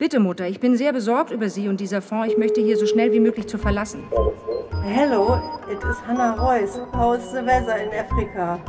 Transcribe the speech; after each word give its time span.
Bitte, 0.00 0.20
Mutter, 0.20 0.46
ich 0.46 0.60
bin 0.60 0.76
sehr 0.76 0.92
besorgt 0.92 1.32
über 1.32 1.48
Sie 1.50 1.68
und 1.68 1.80
dieser 1.80 2.00
Fonds. 2.00 2.28
Ich 2.28 2.38
möchte 2.38 2.60
hier 2.60 2.76
so 2.76 2.86
schnell 2.86 3.10
wie 3.10 3.18
möglich 3.18 3.48
zu 3.48 3.58
verlassen. 3.58 4.04
Hello, 4.84 5.40
it 5.68 5.82
is 5.82 5.96
Hannah 6.06 6.36
Royce. 6.36 6.78
How 6.92 7.16
is 7.16 7.28
the 7.32 7.44
weather 7.44 7.76
in 7.78 7.90
Africa? 7.92 8.60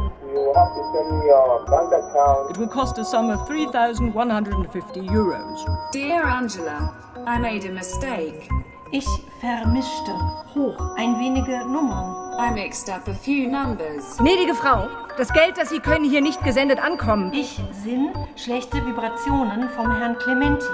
It 2.50 2.57
will 2.57 2.68
cost 2.68 2.97
a 2.97 3.04
sum 3.04 3.29
of 3.29 3.47
3,150 3.47 5.02
euros. 5.02 5.65
Dear 5.94 6.23
Angela, 6.23 6.96
I 7.28 7.38
made 7.38 7.64
a 7.64 7.71
mistake. 7.71 8.50
Ich 8.92 9.06
vermischte. 9.40 10.12
Hoch. 10.56 10.96
Ein 10.98 11.20
wenige 11.20 11.60
Nummern. 11.60 12.16
I 12.39 12.52
mixed 12.52 12.89
up 12.89 13.08
a 13.08 13.14
few 13.14 13.48
numbers. 13.48 14.18
Gnädige 14.18 14.56
Frau, 14.56 14.88
das 15.16 15.32
Geld, 15.32 15.58
das 15.58 15.70
Sie 15.70 15.80
können, 15.80 16.10
hier 16.10 16.21
nicht 16.21 16.44
gesendet 16.44 16.80
ankommen. 16.80 17.32
Ich 17.32 17.62
sinn 17.84 18.10
schlechte 18.36 18.84
Vibrationen 18.84 19.70
vom 19.70 19.96
Herrn 19.96 20.18
Clementi. 20.18 20.66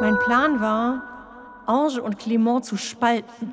Mein 0.00 0.16
Plan 0.20 0.60
war, 0.60 1.02
Ange 1.66 2.00
und 2.00 2.20
Clement 2.20 2.64
zu 2.64 2.76
spalten. 2.76 3.52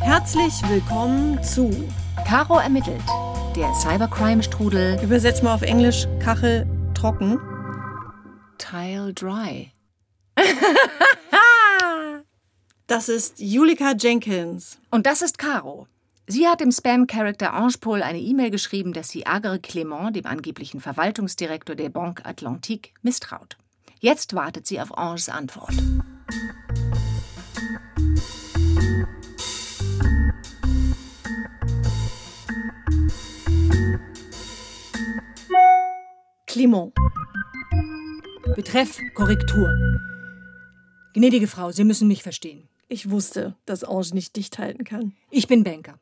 Herzlich 0.00 0.54
willkommen 0.68 1.42
zu 1.42 1.70
Caro 2.24 2.58
ermittelt. 2.58 3.02
Der 3.56 3.74
Cybercrime-Strudel 3.74 5.02
Übersetzt 5.02 5.42
mal 5.42 5.54
auf 5.54 5.62
Englisch 5.62 6.06
Kachel 6.20 6.64
trocken. 6.94 7.40
Tile 8.68 9.14
Dry. 9.14 9.72
Das 12.86 13.10
ist 13.10 13.38
Julika 13.38 13.92
Jenkins. 13.92 14.78
Und 14.90 15.04
das 15.04 15.20
ist 15.20 15.36
Caro. 15.36 15.86
Sie 16.26 16.48
hat 16.48 16.62
dem 16.62 16.72
Spam-Character 16.72 17.52
Ange 17.52 18.02
eine 18.02 18.18
E-Mail 18.18 18.50
geschrieben, 18.50 18.94
dass 18.94 19.10
sie 19.10 19.26
Agre 19.26 19.58
Clement, 19.58 20.16
dem 20.16 20.24
angeblichen 20.24 20.80
Verwaltungsdirektor 20.80 21.76
der 21.76 21.90
Banque 21.90 22.24
Atlantique, 22.24 22.94
misstraut. 23.02 23.58
Jetzt 24.00 24.34
wartet 24.34 24.66
sie 24.66 24.80
auf 24.80 24.96
Anges 24.96 25.28
Antwort. 25.28 25.74
Clement. 36.46 36.94
Betreff 38.58 38.98
Korrektur. 39.14 39.72
Gnädige 41.14 41.46
Frau, 41.46 41.70
Sie 41.70 41.84
müssen 41.84 42.08
mich 42.08 42.24
verstehen. 42.24 42.68
Ich 42.88 43.08
wusste, 43.08 43.54
dass 43.66 43.84
Ange 43.84 44.08
nicht 44.14 44.34
dicht 44.34 44.58
halten 44.58 44.82
kann. 44.82 45.12
Ich 45.30 45.46
bin 45.46 45.62
Banker. 45.62 46.00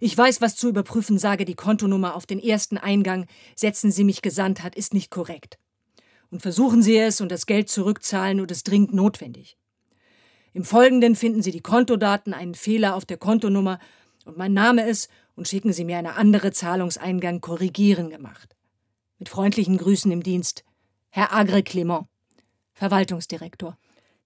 Ich 0.00 0.18
weiß, 0.18 0.40
was 0.40 0.56
zu 0.56 0.68
überprüfen 0.68 1.16
sage. 1.16 1.44
Die 1.44 1.54
Kontonummer 1.54 2.16
auf 2.16 2.26
den 2.26 2.40
ersten 2.40 2.76
Eingang, 2.76 3.26
setzen 3.54 3.92
Sie 3.92 4.02
mich 4.02 4.20
gesandt 4.20 4.64
hat, 4.64 4.74
ist 4.74 4.94
nicht 4.94 5.12
korrekt. 5.12 5.60
Und 6.32 6.42
versuchen 6.42 6.82
Sie 6.82 6.98
es 6.98 7.20
und 7.20 7.30
das 7.30 7.46
Geld 7.46 7.68
zurückzahlen 7.68 8.40
und 8.40 8.50
es 8.50 8.64
dringend 8.64 8.92
notwendig. 8.92 9.56
Im 10.54 10.64
Folgenden 10.64 11.14
finden 11.14 11.40
Sie 11.40 11.52
die 11.52 11.60
Kontodaten, 11.60 12.34
einen 12.34 12.56
Fehler 12.56 12.96
auf 12.96 13.04
der 13.04 13.18
Kontonummer 13.18 13.78
und 14.24 14.36
mein 14.36 14.54
Name 14.54 14.88
ist 14.88 15.08
und 15.36 15.46
schicken 15.46 15.72
Sie 15.72 15.84
mir 15.84 15.98
eine 15.98 16.16
andere 16.16 16.50
Zahlungseingang 16.50 17.40
korrigieren 17.40 18.10
gemacht. 18.10 18.56
Mit 19.20 19.28
freundlichen 19.28 19.78
Grüßen 19.78 20.10
im 20.10 20.24
Dienst. 20.24 20.65
Herr 21.16 21.32
Agre 21.32 21.62
Clement, 21.62 22.08
Verwaltungsdirektor. 22.74 23.78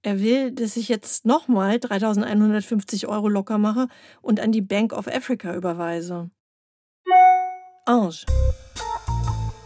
Er 0.02 0.18
will, 0.18 0.50
dass 0.50 0.76
ich 0.76 0.88
jetzt 0.88 1.24
nochmal 1.24 1.78
3150 1.78 3.06
Euro 3.06 3.28
locker 3.28 3.58
mache 3.58 3.86
und 4.22 4.40
an 4.40 4.50
die 4.50 4.60
Bank 4.60 4.92
of 4.92 5.06
Africa 5.06 5.54
überweise. 5.54 6.30
Ange. 7.86 8.24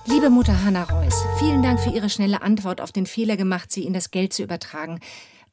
Liebe 0.04 0.28
Mutter 0.28 0.64
Hannah 0.64 0.84
Reuss, 0.84 1.24
vielen 1.38 1.62
Dank 1.62 1.80
für 1.80 1.88
Ihre 1.88 2.10
schnelle 2.10 2.42
Antwort 2.42 2.82
auf 2.82 2.92
den 2.92 3.06
Fehler 3.06 3.38
gemacht, 3.38 3.72
Sie 3.72 3.84
in 3.84 3.94
das 3.94 4.10
Geld 4.10 4.34
zu 4.34 4.42
übertragen. 4.42 5.00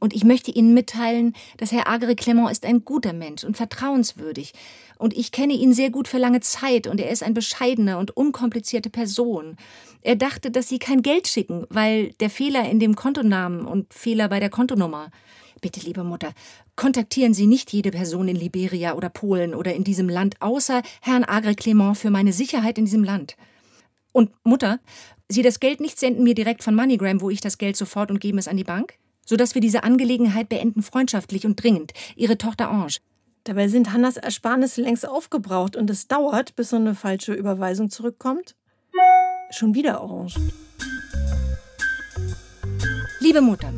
Und 0.01 0.15
ich 0.15 0.23
möchte 0.23 0.49
Ihnen 0.49 0.73
mitteilen, 0.73 1.33
dass 1.57 1.71
Herr 1.71 1.87
Agre 1.87 2.15
Clement 2.15 2.51
ist 2.51 2.65
ein 2.65 2.83
guter 2.83 3.13
Mensch 3.13 3.43
und 3.43 3.55
vertrauenswürdig. 3.55 4.51
Und 4.97 5.15
ich 5.15 5.31
kenne 5.31 5.53
ihn 5.53 5.73
sehr 5.73 5.91
gut 5.91 6.07
für 6.07 6.17
lange 6.17 6.39
Zeit 6.39 6.87
und 6.87 6.99
er 6.99 7.11
ist 7.11 7.21
eine 7.21 7.35
bescheidene 7.35 7.99
und 7.99 8.17
unkomplizierte 8.17 8.89
Person. 8.89 9.57
Er 10.01 10.15
dachte, 10.15 10.49
dass 10.49 10.67
Sie 10.67 10.79
kein 10.79 11.03
Geld 11.03 11.27
schicken, 11.27 11.67
weil 11.69 12.13
der 12.13 12.31
Fehler 12.31 12.67
in 12.67 12.79
dem 12.79 12.95
Kontonamen 12.95 13.63
und 13.63 13.93
Fehler 13.93 14.27
bei 14.27 14.39
der 14.39 14.49
Kontonummer. 14.49 15.11
Bitte, 15.61 15.81
liebe 15.81 16.03
Mutter, 16.03 16.33
kontaktieren 16.75 17.35
Sie 17.35 17.45
nicht 17.45 17.71
jede 17.71 17.91
Person 17.91 18.27
in 18.27 18.35
Liberia 18.35 18.95
oder 18.95 19.09
Polen 19.09 19.53
oder 19.53 19.75
in 19.75 19.83
diesem 19.83 20.09
Land, 20.09 20.41
außer 20.41 20.81
Herrn 21.01 21.25
Agre 21.25 21.53
Clement 21.53 21.95
für 21.95 22.09
meine 22.09 22.33
Sicherheit 22.33 22.79
in 22.79 22.85
diesem 22.85 23.03
Land. 23.03 23.37
Und 24.13 24.31
Mutter, 24.43 24.79
Sie 25.29 25.43
das 25.43 25.59
Geld 25.59 25.79
nicht 25.79 25.99
senden 25.99 26.23
mir 26.23 26.33
direkt 26.33 26.63
von 26.63 26.73
MoneyGram, 26.73 27.21
wo 27.21 27.29
ich 27.29 27.39
das 27.39 27.59
Geld 27.59 27.77
sofort 27.77 28.09
und 28.09 28.19
geben 28.19 28.39
es 28.39 28.47
an 28.47 28.57
die 28.57 28.63
Bank? 28.63 28.95
Sodass 29.31 29.55
wir 29.55 29.61
diese 29.61 29.85
Angelegenheit 29.85 30.49
beenden 30.49 30.81
freundschaftlich 30.81 31.45
und 31.45 31.63
dringend. 31.63 31.93
Ihre 32.17 32.37
Tochter 32.37 32.69
Ange. 32.69 32.97
Dabei 33.45 33.69
sind 33.69 33.93
Hannas 33.93 34.17
Ersparnisse 34.17 34.81
längst 34.81 35.07
aufgebraucht 35.07 35.77
und 35.77 35.89
es 35.89 36.09
dauert, 36.09 36.53
bis 36.57 36.71
so 36.71 36.75
eine 36.75 36.95
falsche 36.95 37.31
Überweisung 37.31 37.89
zurückkommt. 37.89 38.57
Schon 39.51 39.73
wieder 39.73 40.03
Orange. 40.03 40.35
Liebe 43.21 43.39
Mutter, 43.39 43.71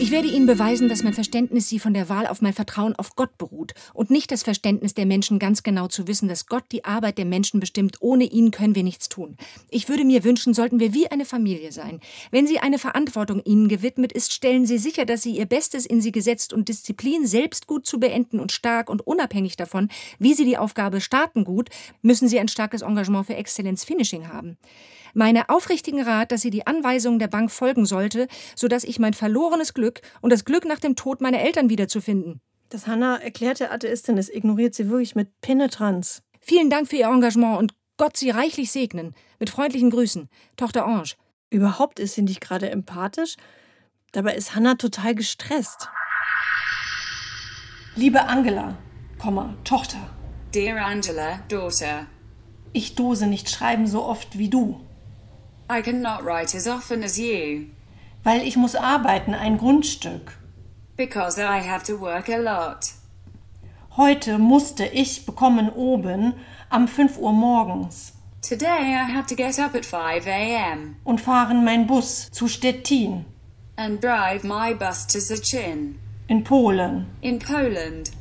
ich 0.00 0.12
werde 0.12 0.28
Ihnen 0.28 0.46
beweisen, 0.46 0.88
dass 0.88 1.02
mein 1.02 1.12
Verständnis 1.12 1.68
Sie 1.68 1.80
von 1.80 1.92
der 1.92 2.08
Wahl 2.08 2.28
auf 2.28 2.40
mein 2.40 2.52
Vertrauen 2.52 2.94
auf 2.94 3.16
Gott 3.16 3.36
beruht 3.36 3.74
und 3.94 4.10
nicht 4.10 4.30
das 4.30 4.44
Verständnis 4.44 4.94
der 4.94 5.06
Menschen 5.06 5.38
ganz 5.40 5.64
genau 5.64 5.88
zu 5.88 6.06
wissen, 6.06 6.28
dass 6.28 6.46
Gott 6.46 6.64
die 6.70 6.84
Arbeit 6.84 7.18
der 7.18 7.24
Menschen 7.24 7.58
bestimmt. 7.58 7.96
Ohne 8.00 8.24
ihn 8.24 8.52
können 8.52 8.76
wir 8.76 8.84
nichts 8.84 9.08
tun. 9.08 9.36
Ich 9.70 9.88
würde 9.88 10.04
mir 10.04 10.22
wünschen, 10.22 10.54
sollten 10.54 10.78
wir 10.78 10.94
wie 10.94 11.10
eine 11.10 11.24
Familie 11.24 11.72
sein. 11.72 12.00
Wenn 12.30 12.46
Sie 12.46 12.60
eine 12.60 12.78
Verantwortung 12.78 13.42
Ihnen 13.44 13.68
gewidmet 13.68 14.12
ist, 14.12 14.32
stellen 14.32 14.66
Sie 14.66 14.78
sicher, 14.78 15.04
dass 15.04 15.22
Sie 15.22 15.36
Ihr 15.36 15.46
Bestes 15.46 15.84
in 15.84 16.00
Sie 16.00 16.12
gesetzt 16.12 16.52
und 16.52 16.68
Disziplin 16.68 17.26
selbst 17.26 17.66
gut 17.66 17.84
zu 17.84 17.98
beenden 17.98 18.38
und 18.38 18.52
stark 18.52 18.90
und 18.90 19.04
unabhängig 19.04 19.56
davon, 19.56 19.88
wie 20.18 20.34
Sie 20.34 20.44
die 20.44 20.58
Aufgabe 20.58 21.00
starten 21.00 21.44
gut, 21.44 21.70
müssen 22.02 22.28
Sie 22.28 22.38
ein 22.38 22.48
starkes 22.48 22.82
Engagement 22.82 23.26
für 23.26 23.34
Exzellenz 23.34 23.84
Finishing 23.84 24.28
haben. 24.28 24.58
Meine 25.14 25.48
aufrichtigen 25.48 26.02
Rat, 26.02 26.32
dass 26.32 26.42
sie 26.42 26.50
die 26.50 26.66
Anweisungen 26.66 27.18
der 27.18 27.28
Bank 27.28 27.50
folgen 27.50 27.86
sollte, 27.86 28.28
sodass 28.54 28.84
ich 28.84 28.98
mein 28.98 29.14
verlorenes 29.14 29.74
Glück 29.74 30.00
und 30.20 30.30
das 30.30 30.44
Glück 30.44 30.64
nach 30.64 30.80
dem 30.80 30.96
Tod 30.96 31.20
meiner 31.20 31.40
Eltern 31.40 31.70
wiederzufinden. 31.70 32.40
Dass 32.68 32.86
Hannah 32.86 33.16
erklärte 33.16 33.70
Atheistin 33.70 34.18
ist, 34.18 34.34
ignoriert 34.34 34.74
sie 34.74 34.90
wirklich 34.90 35.14
mit 35.14 35.40
Penetranz. 35.40 36.22
Vielen 36.40 36.70
Dank 36.70 36.88
für 36.88 36.96
Ihr 36.96 37.06
Engagement 37.06 37.58
und 37.58 37.74
Gott 37.96 38.16
Sie 38.16 38.30
reichlich 38.30 38.70
segnen. 38.70 39.14
Mit 39.38 39.50
freundlichen 39.50 39.90
Grüßen, 39.90 40.28
Tochter 40.56 40.86
Ange. 40.86 41.14
Überhaupt 41.50 41.98
ist 41.98 42.14
sie 42.14 42.22
nicht 42.22 42.40
gerade 42.40 42.70
empathisch. 42.70 43.36
Dabei 44.12 44.34
ist 44.34 44.54
Hannah 44.54 44.74
total 44.74 45.14
gestresst. 45.14 45.88
Liebe 47.96 48.22
Angela, 48.22 48.76
Komma, 49.18 49.56
Tochter. 49.64 49.98
Dear 50.54 50.84
Angela, 50.84 51.40
daughter. 51.48 52.06
Ich 52.72 52.94
dose 52.94 53.26
nicht 53.26 53.50
schreiben 53.50 53.86
so 53.86 54.04
oft 54.04 54.38
wie 54.38 54.48
du. 54.48 54.80
I 55.70 55.82
cannot 55.82 56.24
write 56.24 56.56
as 56.56 56.66
often 56.66 57.02
as 57.02 57.18
you. 57.18 57.66
Weil 58.24 58.42
ich 58.42 58.56
muss 58.56 58.74
arbeiten, 58.74 59.34
ein 59.34 59.58
Grundstück. 59.58 60.38
Because 60.96 61.38
I 61.40 61.60
have 61.60 61.84
to 61.84 62.00
work 62.00 62.28
a 62.28 62.36
lot. 62.38 62.92
Heute 63.96 64.38
musste 64.38 64.86
ich 64.86 65.26
bekommen 65.26 65.70
oben 65.70 66.34
am 66.70 66.86
5 66.88 67.18
Uhr 67.18 67.32
morgens 67.32 68.12
Today 68.40 68.94
I 68.94 69.12
had 69.12 69.26
to 69.28 69.34
get 69.34 69.58
up 69.58 69.74
at 69.74 69.84
5 69.84 70.26
a.m. 70.26 70.96
und 71.04 71.20
fahren 71.20 71.64
mein 71.64 71.86
Bus 71.88 72.30
zu 72.30 72.46
Stettin 72.46 73.24
and 73.76 74.00
drive 74.02 74.44
my 74.44 74.72
bus 74.74 75.06
to 75.08 75.18
Zachin 75.18 75.96
in 76.28 76.44
Polen. 76.44 77.06
in 77.20 77.40
Poland. 77.40 78.12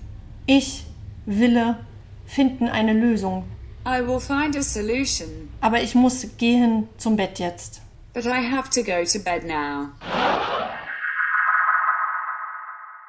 Ich 0.47 0.85
wille 1.27 1.77
finden 2.25 2.67
eine 2.67 2.93
Lösung, 2.93 3.43
I 3.89 4.05
will 4.05 4.19
find 4.19 4.55
a 4.57 4.61
solution, 4.61 5.49
aber 5.61 5.81
ich 5.81 5.95
muss 5.95 6.27
gehen 6.37 6.89
zum 6.97 7.15
Bett 7.15 7.39
jetzt. 7.39 7.81
but 8.13 8.25
I 8.25 8.41
have 8.51 8.69
to 8.71 8.83
go 8.83 9.05
to 9.05 9.19
bed 9.19 9.45
now. 9.45 9.89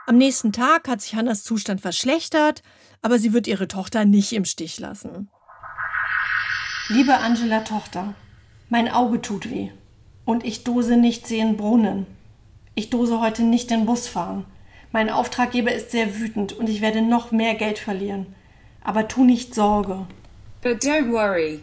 Am 0.06 0.16
nächsten 0.16 0.52
Tag 0.52 0.88
hat 0.88 1.00
sich 1.00 1.14
Hannas 1.16 1.42
Zustand 1.42 1.80
verschlechtert, 1.80 2.62
aber 3.02 3.19
sie 3.19 3.32
wird 3.32 3.46
ihre 3.46 3.69
Tochter 3.69 4.04
nicht 4.04 4.32
im 4.32 4.44
Stich 4.44 4.78
lassen. 4.78 5.28
Liebe 6.88 7.16
Angela 7.19 7.60
Tochter, 7.60 8.14
mein 8.69 8.88
Auge 8.88 9.20
tut 9.20 9.50
weh 9.50 9.70
und 10.24 10.44
ich 10.44 10.62
dose 10.64 10.96
nicht 10.96 11.26
sehen 11.26 11.56
Brunnen. 11.56 12.06
Ich 12.74 12.88
dose 12.90 13.20
heute 13.20 13.42
nicht 13.42 13.70
den 13.70 13.84
Bus 13.84 14.06
fahren. 14.08 14.44
Mein 14.92 15.10
Auftraggeber 15.10 15.72
ist 15.72 15.90
sehr 15.90 16.19
wütend 16.19 16.52
und 16.52 16.69
ich 16.69 16.81
werde 16.81 17.02
noch 17.02 17.32
mehr 17.32 17.54
Geld 17.54 17.78
verlieren. 17.78 18.34
Aber 18.82 19.08
tu 19.08 19.24
nicht 19.24 19.54
Sorge. 19.54 20.06
But 20.62 20.82
don't 20.82 21.12
worry, 21.12 21.60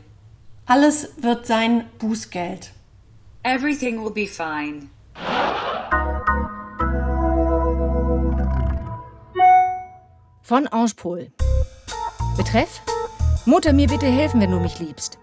Alles 0.68 1.10
wird 1.18 1.46
sein 1.46 1.86
Bußgeld. 2.00 2.72
everything 3.44 4.02
will 4.04 4.12
be 4.12 4.26
fine. 4.26 4.90
Von 10.42 10.68
Ange 10.68 10.94
Pol. 10.96 11.32
Betreff? 12.38 12.82
Mutter, 13.46 13.74
mir 13.74 13.88
bitte 13.88 14.06
helfen, 14.06 14.42
wenn 14.42 14.52
du 14.52 14.60
mich 14.60 14.80
liebst. 14.80 15.18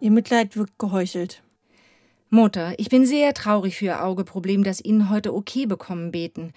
Ihr 0.00 0.10
Mitleid 0.10 0.56
wirkt 0.56 0.78
geheuchelt. 0.78 1.42
Mutter, 2.30 2.74
ich 2.78 2.88
bin 2.88 3.06
sehr 3.06 3.32
traurig 3.34 3.76
für 3.76 3.86
Ihr 3.86 4.04
Augeproblem, 4.04 4.64
dass 4.64 4.84
Ihnen 4.84 5.10
heute 5.10 5.34
okay 5.34 5.66
bekommen 5.66 6.10
beten. 6.10 6.52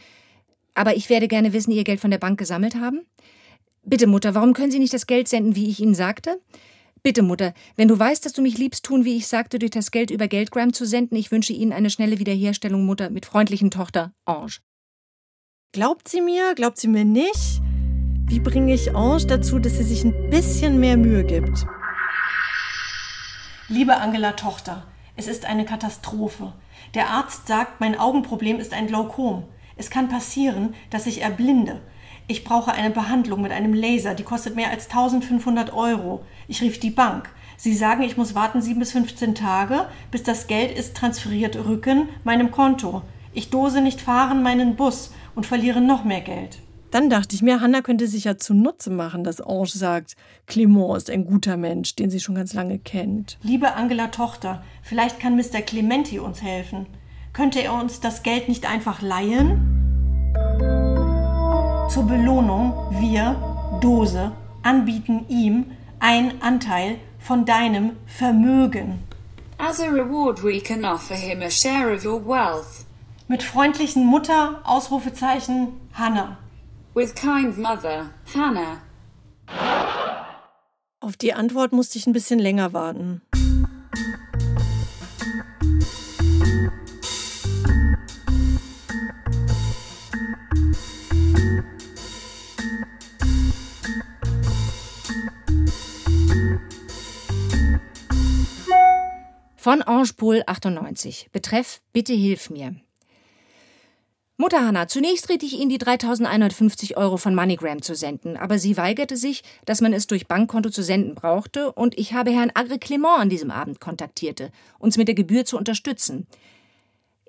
Aber 0.73 0.95
ich 0.95 1.09
werde 1.09 1.27
gerne 1.27 1.53
wissen, 1.53 1.71
Ihr 1.71 1.83
Geld 1.83 1.99
von 1.99 2.11
der 2.11 2.17
Bank 2.17 2.37
gesammelt 2.39 2.75
haben. 2.75 3.05
Bitte, 3.89 4.05
Mutter, 4.05 4.35
warum 4.35 4.51
können 4.51 4.69
Sie 4.69 4.79
nicht 4.79 4.93
das 4.93 5.07
Geld 5.07 5.29
senden, 5.29 5.55
wie 5.55 5.69
ich 5.69 5.79
Ihnen 5.79 5.95
sagte? 5.95 6.41
Bitte, 7.03 7.21
Mutter, 7.21 7.53
wenn 7.77 7.87
du 7.87 7.97
weißt, 7.97 8.25
dass 8.25 8.33
du 8.33 8.41
mich 8.41 8.57
liebst, 8.57 8.83
tun, 8.83 9.05
wie 9.05 9.15
ich 9.15 9.27
sagte, 9.27 9.59
durch 9.59 9.71
das 9.71 9.91
Geld 9.91 10.11
über 10.11 10.27
Geldgram 10.27 10.73
zu 10.73 10.85
senden. 10.85 11.15
Ich 11.15 11.31
wünsche 11.31 11.53
Ihnen 11.53 11.71
eine 11.71 11.89
schnelle 11.89 12.19
Wiederherstellung, 12.19 12.85
Mutter, 12.85 13.09
mit 13.09 13.25
freundlichen 13.25 13.71
Tochter 13.71 14.11
Ange. 14.25 14.57
Glaubt 15.71 16.09
sie 16.09 16.19
mir? 16.19 16.53
Glaubt 16.53 16.77
sie 16.77 16.89
mir 16.89 17.05
nicht? 17.05 17.61
Wie 18.25 18.41
bringe 18.41 18.73
ich 18.73 18.93
Ange 18.93 19.25
dazu, 19.25 19.57
dass 19.57 19.77
sie 19.77 19.83
sich 19.83 20.03
ein 20.03 20.29
bisschen 20.29 20.81
mehr 20.81 20.97
Mühe 20.97 21.23
gibt? 21.23 21.65
Liebe 23.69 23.95
Angela 23.95 24.33
Tochter, 24.33 24.85
es 25.15 25.27
ist 25.27 25.45
eine 25.45 25.63
Katastrophe. 25.63 26.51
Der 26.93 27.07
Arzt 27.07 27.47
sagt, 27.47 27.79
mein 27.79 27.97
Augenproblem 27.97 28.59
ist 28.59 28.73
ein 28.73 28.87
Glaukom. 28.87 29.45
Es 29.77 29.89
kann 29.89 30.09
passieren, 30.09 30.75
dass 30.89 31.07
ich 31.07 31.21
erblinde. 31.21 31.79
Ich 32.29 32.43
brauche 32.43 32.73
eine 32.73 32.89
Behandlung 32.89 33.41
mit 33.41 33.53
einem 33.53 33.73
Laser, 33.73 34.13
die 34.13 34.23
kostet 34.23 34.53
mehr 34.53 34.69
als 34.69 34.89
1500 34.89 35.71
Euro. 35.71 36.25
Ich 36.49 36.61
rief 36.61 36.77
die 36.77 36.89
Bank. 36.89 37.29
Sie 37.55 37.73
sagen, 37.73 38.03
ich 38.03 38.17
muss 38.17 38.35
warten 38.35 38.61
7 38.61 38.79
bis 38.79 38.91
15 38.91 39.33
Tage, 39.33 39.85
bis 40.11 40.23
das 40.23 40.47
Geld 40.47 40.77
ist 40.77 40.97
transferiert 40.97 41.55
rücken 41.55 42.09
meinem 42.25 42.51
Konto. 42.51 43.01
Ich 43.33 43.49
dose 43.49 43.79
nicht 43.79 44.01
fahren 44.01 44.43
meinen 44.43 44.75
Bus 44.75 45.13
und 45.35 45.45
verliere 45.45 45.79
noch 45.79 46.03
mehr 46.03 46.19
Geld. 46.19 46.59
Dann 46.91 47.09
dachte 47.09 47.33
ich 47.33 47.41
mir, 47.41 47.61
Hanna 47.61 47.81
könnte 47.81 48.07
sich 48.07 48.25
ja 48.25 48.37
zunutze 48.37 48.89
machen, 48.89 49.23
dass 49.23 49.39
Ange 49.39 49.67
sagt, 49.67 50.17
Clement 50.47 50.97
ist 50.97 51.09
ein 51.09 51.23
guter 51.25 51.55
Mensch, 51.55 51.95
den 51.95 52.09
sie 52.09 52.19
schon 52.19 52.35
ganz 52.35 52.53
lange 52.53 52.77
kennt. 52.77 53.37
Liebe 53.41 53.73
Angela 53.73 54.07
Tochter, 54.07 54.63
vielleicht 54.81 55.21
kann 55.21 55.37
Mr. 55.37 55.61
Clementi 55.65 56.19
uns 56.19 56.41
helfen. 56.41 56.87
Könnte 57.31 57.61
er 57.61 57.73
uns 57.73 58.01
das 58.01 58.21
Geld 58.21 58.49
nicht 58.49 58.69
einfach 58.69 59.01
leihen? 59.01 59.76
Zur 61.89 62.03
Belohnung 62.03 62.73
wir, 62.99 63.79
Dose, 63.81 64.33
anbieten 64.61 65.25
ihm 65.29 65.71
ein 65.99 66.41
Anteil 66.41 66.99
von 67.17 67.45
deinem 67.45 67.95
Vermögen. 68.05 69.03
As 69.57 69.79
a 69.79 69.89
reward, 69.89 70.43
we 70.43 70.59
can 70.59 70.85
offer 70.85 71.15
him 71.15 71.41
a 71.41 71.49
share 71.49 71.93
of 71.93 72.05
your 72.05 72.23
wealth. 72.23 72.85
Mit 73.27 73.41
freundlichen 73.41 74.05
Mutter, 74.05 74.61
Ausrufezeichen, 74.63 75.69
Hannah. 75.93 76.37
With 76.93 77.15
kind 77.15 77.57
mother, 77.57 78.11
Hannah. 78.35 78.81
Auf 80.99 81.15
die 81.15 81.33
Antwort 81.33 81.71
musste 81.71 81.97
ich 81.97 82.05
ein 82.05 82.13
bisschen 82.13 82.39
länger 82.39 82.73
warten. 82.73 83.21
Von 99.67 99.81
Ange 99.81 100.43
98. 100.47 101.27
Betreff 101.33 101.81
Bitte 101.91 102.13
hilf 102.13 102.49
mir. 102.49 102.77
Mutter 104.37 104.65
Hanna, 104.65 104.87
zunächst 104.87 105.27
riet 105.27 105.43
ich 105.43 105.59
Ihnen, 105.59 105.67
die 105.67 105.77
3150 105.77 106.95
Euro 106.95 107.17
von 107.17 107.35
MoneyGram 107.35 107.81
zu 107.81 107.93
senden, 107.93 108.37
aber 108.37 108.59
sie 108.59 108.77
weigerte 108.77 109.17
sich, 109.17 109.43
dass 109.65 109.81
man 109.81 109.91
es 109.91 110.07
durch 110.07 110.29
Bankkonto 110.29 110.69
zu 110.69 110.83
senden 110.83 111.15
brauchte, 111.15 111.73
und 111.73 111.99
ich 111.99 112.13
habe 112.13 112.31
Herrn 112.31 112.53
Agri 112.53 112.77
Clement 112.77 113.19
an 113.19 113.29
diesem 113.29 113.51
Abend 113.51 113.81
kontaktierte, 113.81 114.53
uns 114.79 114.95
mit 114.95 115.09
der 115.09 115.15
Gebühr 115.15 115.43
zu 115.43 115.57
unterstützen. 115.57 116.27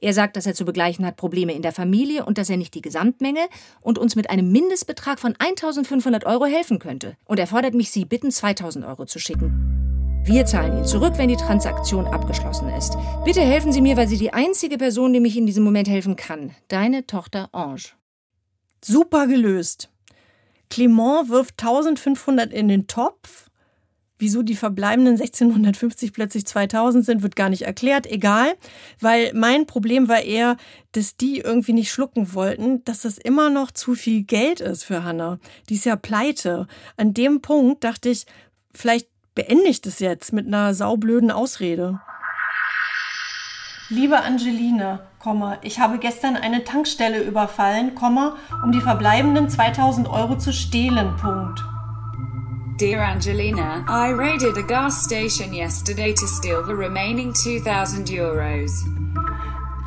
Er 0.01 0.15
sagt, 0.15 0.37
dass 0.37 0.47
er 0.47 0.55
zu 0.55 0.65
begleichen 0.65 1.05
hat 1.05 1.17
Probleme 1.17 1.55
in 1.55 1.63
der 1.63 1.73
Familie 1.73 2.25
und 2.25 2.39
dass 2.39 2.51
er 2.51 2.57
nicht 2.57 2.75
die 2.75 2.83
Gesamtmenge 2.83 3.49
und 3.81 3.99
uns 3.99 4.15
mit 4.15 4.31
einem 4.31 4.53
Mindestbetrag 4.53 5.19
von 5.19 5.35
1500 5.37 6.25
Euro 6.25 6.45
helfen 6.45 6.79
könnte. 6.79 7.17
Und 7.25 7.41
er 7.41 7.49
fordert 7.49 7.75
mich, 7.75 7.91
Sie 7.91 8.05
bitten, 8.05 8.31
2000 8.31 8.85
Euro 8.85 9.07
zu 9.07 9.19
schicken. 9.19 9.98
Wir 10.25 10.45
zahlen 10.45 10.79
ihn 10.79 10.85
zurück, 10.85 11.15
wenn 11.17 11.29
die 11.29 11.37
Transaktion 11.37 12.07
abgeschlossen 12.07 12.69
ist. 12.71 12.97
Bitte 13.25 13.41
helfen 13.41 13.73
Sie 13.73 13.81
mir, 13.81 13.97
weil 13.97 14.09
Sie 14.09 14.19
die 14.19 14.33
einzige 14.33 14.77
Person, 14.77 15.13
die 15.13 15.21
mich 15.21 15.37
in 15.37 15.47
diesem 15.47 15.65
Moment 15.65 15.89
helfen 15.89 16.17
kann. 16.17 16.55
Deine 16.69 17.07
Tochter 17.07 17.49
Ange. 17.53 17.93
Super 18.85 19.27
gelöst. 19.27 19.91
Clement 20.71 21.29
wirft 21.31 21.63
1500 21.63 22.53
in 22.53 22.69
den 22.69 22.87
Topf. 22.87 23.49
Wieso 24.19 24.43
die 24.43 24.57
verbleibenden 24.57 25.15
1650 25.15 26.13
plötzlich 26.13 26.45
2000 26.45 27.05
sind, 27.05 27.23
wird 27.23 27.37
gar 27.37 27.49
nicht 27.49 27.63
erklärt. 27.63 28.07
Egal, 28.07 28.55
weil 29.01 29.33
mein 29.33 29.67
Problem 29.67 30.09
war 30.09 30.23
eher, 30.23 30.57
dass 30.93 31.17
die 31.17 31.39
irgendwie 31.39 31.73
nicht 31.73 31.93
schlucken 31.93 32.35
wollten, 32.35 32.85
dass 32.85 33.03
das 33.03 33.17
immer 33.17 33.49
noch 33.49 33.71
zu 33.71 33.95
viel 33.95 34.25
Geld 34.25 34.61
ist 34.61 34.83
für 34.83 35.05
Hannah. 35.05 35.39
Die 35.69 35.75
ist 35.75 35.87
ja 35.87 35.95
pleite. 35.95 36.67
An 36.97 37.15
dem 37.15 37.41
Punkt 37.41 37.85
dachte 37.85 38.09
ich, 38.09 38.27
vielleicht 38.75 39.09
beende 39.39 39.69
ich 39.69 39.81
das 39.81 40.01
jetzt 40.01 40.33
mit 40.33 40.49
einer 40.49 40.75
saublöden 40.75 41.31
Ausrede. 41.31 42.01
Liebe 43.89 44.21
Angeline, 44.21 44.99
ich 45.63 45.79
habe 45.79 45.99
gestern 45.99 46.35
eine 46.35 46.65
Tankstelle 46.65 47.23
überfallen, 47.23 47.93
um 48.65 48.73
die 48.73 48.81
verbleibenden 48.81 49.49
2000 49.49 50.09
Euro 50.09 50.39
zu 50.39 50.53
stehlen. 50.53 51.15
Punkt. 51.19 51.63
Dear 52.81 53.07
Angelina, 53.07 53.85
I 53.89 54.13
raided 54.13 54.59
a 54.59 54.63
gas 54.63 55.05
station 55.05 55.55
yesterday 55.55 56.13
to 56.13 56.27
steal 56.27 56.65
the 56.67 56.75
remaining 56.75 57.33
2000 57.33 58.11
euros. 58.11 58.85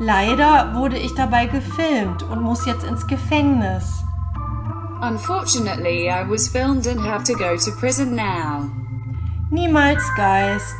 Leider 0.00 0.74
wurde 0.74 0.96
ich 0.96 1.14
dabei 1.14 1.44
gefilmt 1.44 2.22
und 2.22 2.40
muss 2.40 2.64
jetzt 2.64 2.84
ins 2.84 3.06
Gefängnis. 3.06 4.02
Unfortunately, 5.02 6.08
I 6.08 6.26
was 6.26 6.48
filmed 6.48 6.86
and 6.86 7.00
have 7.00 7.24
to 7.24 7.34
go 7.34 7.54
to 7.54 7.70
prison 7.78 8.14
now. 8.14 8.81
Niemals 9.52 10.02
Geist. 10.16 10.78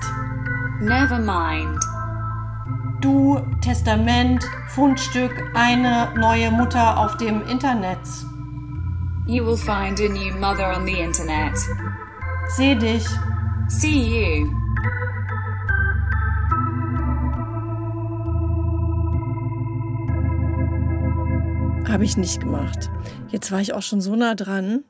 Never 0.80 1.18
mind. 1.18 1.78
Du, 3.02 3.38
Testament, 3.60 4.42
Fundstück, 4.68 5.30
eine 5.52 6.08
neue 6.16 6.50
Mutter 6.50 6.96
auf 6.98 7.18
dem 7.18 7.46
Internet. 7.48 7.98
You 9.26 9.44
will 9.44 9.58
find 9.58 10.00
a 10.00 10.08
new 10.08 10.34
mother 10.40 10.74
on 10.74 10.86
the 10.86 10.98
internet. 10.98 11.54
Seh 12.56 12.74
dich. 12.74 13.04
See 13.68 14.40
you. 14.40 14.50
Habe 21.90 22.04
ich 22.04 22.16
nicht 22.16 22.40
gemacht. 22.40 22.90
Jetzt 23.28 23.52
war 23.52 23.60
ich 23.60 23.74
auch 23.74 23.82
schon 23.82 24.00
so 24.00 24.16
nah 24.16 24.34
dran. 24.34 24.82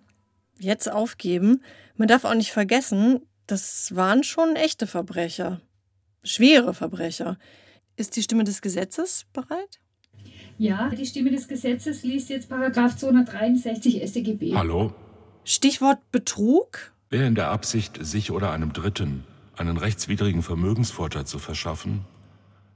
Jetzt 0.60 0.88
aufgeben. 0.88 1.64
Man 1.96 2.06
darf 2.06 2.24
auch 2.24 2.34
nicht 2.34 2.52
vergessen, 2.52 3.22
das 3.46 3.94
waren 3.94 4.24
schon 4.24 4.56
echte 4.56 4.86
Verbrecher. 4.86 5.60
Schwere 6.22 6.74
Verbrecher. 6.74 7.38
Ist 7.96 8.16
die 8.16 8.22
Stimme 8.22 8.44
des 8.44 8.62
Gesetzes 8.62 9.26
bereit? 9.32 9.80
Ja, 10.58 10.90
die 10.90 11.06
Stimme 11.06 11.30
des 11.30 11.48
Gesetzes 11.48 12.02
liest 12.02 12.30
jetzt 12.30 12.48
Paragraph 12.48 12.96
263 12.96 14.02
StGB. 14.06 14.54
Hallo? 14.54 14.94
Stichwort 15.44 15.98
Betrug? 16.12 16.92
Wer 17.10 17.26
in 17.26 17.34
der 17.34 17.48
Absicht, 17.48 17.98
sich 18.04 18.30
oder 18.30 18.52
einem 18.52 18.72
Dritten 18.72 19.24
einen 19.56 19.76
rechtswidrigen 19.76 20.42
Vermögensvorteil 20.42 21.26
zu 21.26 21.38
verschaffen, 21.38 22.04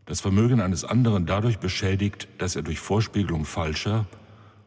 das 0.04 0.20
Vermögen 0.20 0.61
eines 0.61 0.85
anderen 0.85 1.26
dadurch 1.26 1.58
beschädigt, 1.58 2.28
dass 2.38 2.56
er 2.56 2.62
durch 2.62 2.78
Vorspiegelung 2.78 3.44
falscher 3.44 4.06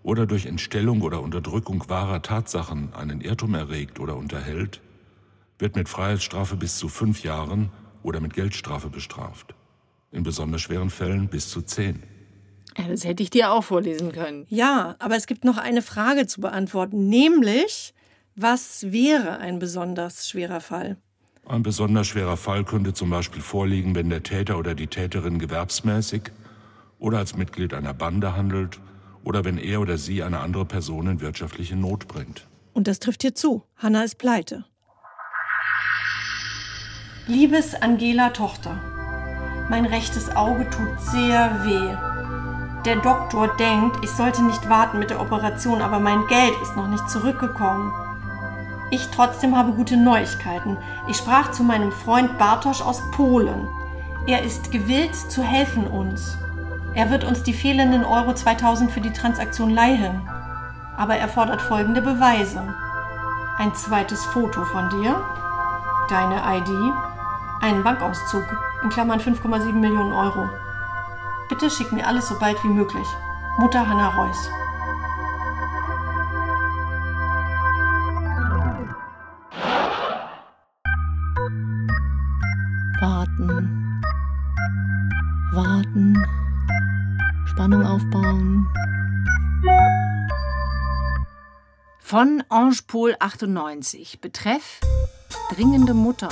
oder 0.03 0.25
durch 0.25 0.45
Entstellung 0.45 1.01
oder 1.01 1.21
Unterdrückung 1.21 1.87
wahrer 1.87 2.21
Tatsachen 2.21 2.93
einen 2.93 3.21
Irrtum 3.21 3.53
erregt 3.53 3.99
oder 3.99 4.17
unterhält, 4.17 4.81
wird 5.59 5.75
mit 5.75 5.87
Freiheitsstrafe 5.87 6.55
bis 6.55 6.77
zu 6.77 6.89
fünf 6.89 7.23
Jahren 7.23 7.69
oder 8.01 8.19
mit 8.21 8.33
Geldstrafe 8.33 8.89
bestraft. 8.89 9.53
In 10.11 10.23
besonders 10.23 10.61
schweren 10.61 10.89
Fällen 10.89 11.27
bis 11.27 11.49
zu 11.49 11.61
zehn. 11.61 12.01
Ja, 12.77 12.87
das 12.87 13.03
hätte 13.03 13.21
ich 13.21 13.29
dir 13.29 13.51
auch 13.51 13.63
vorlesen 13.63 14.11
können. 14.11 14.45
Ja, 14.49 14.95
aber 14.99 15.15
es 15.15 15.27
gibt 15.27 15.43
noch 15.43 15.57
eine 15.57 15.81
Frage 15.81 16.27
zu 16.27 16.41
beantworten, 16.41 17.09
nämlich, 17.09 17.93
was 18.35 18.91
wäre 18.91 19.37
ein 19.39 19.59
besonders 19.59 20.29
schwerer 20.29 20.61
Fall? 20.61 20.97
Ein 21.45 21.63
besonders 21.63 22.07
schwerer 22.07 22.37
Fall 22.37 22.63
könnte 22.63 22.93
zum 22.93 23.09
Beispiel 23.09 23.41
vorliegen, 23.41 23.95
wenn 23.95 24.09
der 24.09 24.23
Täter 24.23 24.57
oder 24.57 24.75
die 24.75 24.87
Täterin 24.87 25.39
gewerbsmäßig 25.39 26.31
oder 26.99 27.17
als 27.17 27.35
Mitglied 27.35 27.73
einer 27.73 27.93
Bande 27.93 28.35
handelt 28.35 28.79
oder 29.23 29.43
wenn 29.45 29.57
er 29.57 29.81
oder 29.81 29.97
sie 29.97 30.23
eine 30.23 30.39
andere 30.39 30.65
Person 30.65 31.07
in 31.07 31.21
wirtschaftliche 31.21 31.75
Not 31.75 32.07
bringt. 32.07 32.47
Und 32.73 32.87
das 32.87 32.99
trifft 32.99 33.23
hier 33.23 33.35
zu. 33.35 33.63
Hanna 33.75 34.03
ist 34.03 34.19
pleite. 34.19 34.65
Liebes 37.29 37.79
Angela 37.79 38.29
Tochter, 38.29 38.71
mein 39.69 39.85
rechtes 39.85 40.35
Auge 40.35 40.67
tut 40.67 40.99
sehr 40.99 41.63
weh. 41.63 41.95
Der 42.85 42.95
Doktor 42.95 43.49
denkt, 43.49 44.03
ich 44.03 44.09
sollte 44.09 44.41
nicht 44.41 44.67
warten 44.67 44.97
mit 44.97 45.11
der 45.11 45.21
Operation, 45.21 45.79
aber 45.79 45.99
mein 45.99 46.25
Geld 46.25 46.53
ist 46.63 46.75
noch 46.75 46.87
nicht 46.87 47.07
zurückgekommen. 47.07 47.93
Ich 48.89 49.09
trotzdem 49.09 49.55
habe 49.55 49.73
gute 49.73 49.95
Neuigkeiten. 49.95 50.77
Ich 51.07 51.17
sprach 51.17 51.51
zu 51.51 51.61
meinem 51.61 51.91
Freund 51.91 52.39
Bartosz 52.39 52.81
aus 52.81 53.03
Polen. 53.11 53.67
Er 54.25 54.41
ist 54.41 54.71
gewillt 54.71 55.15
zu 55.15 55.43
helfen 55.43 55.85
uns. 55.85 56.35
Er 56.95 57.11
wird 57.11 57.25
uns 57.25 57.43
die 57.43 57.53
fehlenden 57.53 58.05
Euro 58.05 58.33
2000 58.33 58.89
für 58.89 59.01
die 59.01 59.13
Transaktion 59.13 59.69
leihen. 59.69 60.27
Aber 60.97 61.15
er 61.15 61.27
fordert 61.27 61.61
folgende 61.61 62.01
Beweise. 62.01 62.73
Ein 63.59 63.75
zweites 63.75 64.25
Foto 64.25 64.65
von 64.65 64.89
dir, 64.89 65.21
deine 66.09 66.41
ID, 66.57 66.69
einen 67.61 67.83
Bankauszug 67.83 68.45
in 68.83 68.89
Klammern 68.89 69.19
5,7 69.19 69.71
Millionen 69.73 70.13
Euro. 70.13 70.49
Bitte 71.49 71.69
schick 71.69 71.91
mir 71.91 72.05
alles 72.05 72.27
so 72.27 72.37
bald 72.39 72.63
wie 72.63 72.69
möglich. 72.69 73.07
Mutter 73.57 73.87
Hanna 73.87 74.09
Reuss. 74.09 74.49
Warten. 83.01 84.01
Warten. 85.53 86.27
Spannung 87.45 87.85
aufbauen. 87.85 88.67
Von 91.99 92.43
Angepol 92.49 93.15
98. 93.19 94.21
Betreff 94.21 94.79
Dringende 95.49 95.93
Mutter. 95.93 96.29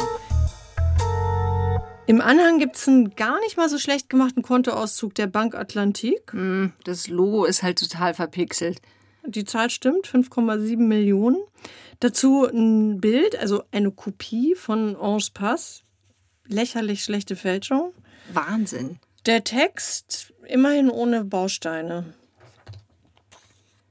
Im 2.08 2.22
Anhang 2.22 2.58
gibt 2.58 2.78
es 2.78 2.88
einen 2.88 3.16
gar 3.16 3.38
nicht 3.42 3.58
mal 3.58 3.68
so 3.68 3.78
schlecht 3.78 4.10
gemachten 4.10 4.42
Kontoauszug 4.42 5.14
der 5.14 5.28
Bank 5.28 5.56
Atlantik. 5.56 6.32
Hm, 6.32 6.72
das 6.86 7.10
Logo 7.10 7.44
ist 7.44 7.64
halt 7.64 7.80
total 7.80 8.14
verpixelt. 8.14 8.82
Die 9.26 9.44
Zahl 9.44 9.70
stimmt, 9.70 10.08
5,7 10.08 10.78
Millionen. 10.78 11.38
Dazu 12.00 12.46
ein 12.46 13.02
Bild, 13.02 13.38
also 13.38 13.64
eine 13.72 13.92
Kopie 13.92 14.56
von 14.56 14.96
Anges 14.96 15.32
Pass. 15.32 15.84
Lächerlich 16.48 17.04
schlechte 17.04 17.36
Fälschung. 17.36 17.92
Wahnsinn. 18.32 19.00
Der 19.26 19.44
Text 19.44 20.32
immerhin 20.48 20.90
ohne 20.90 21.26
Bausteine. 21.26 22.14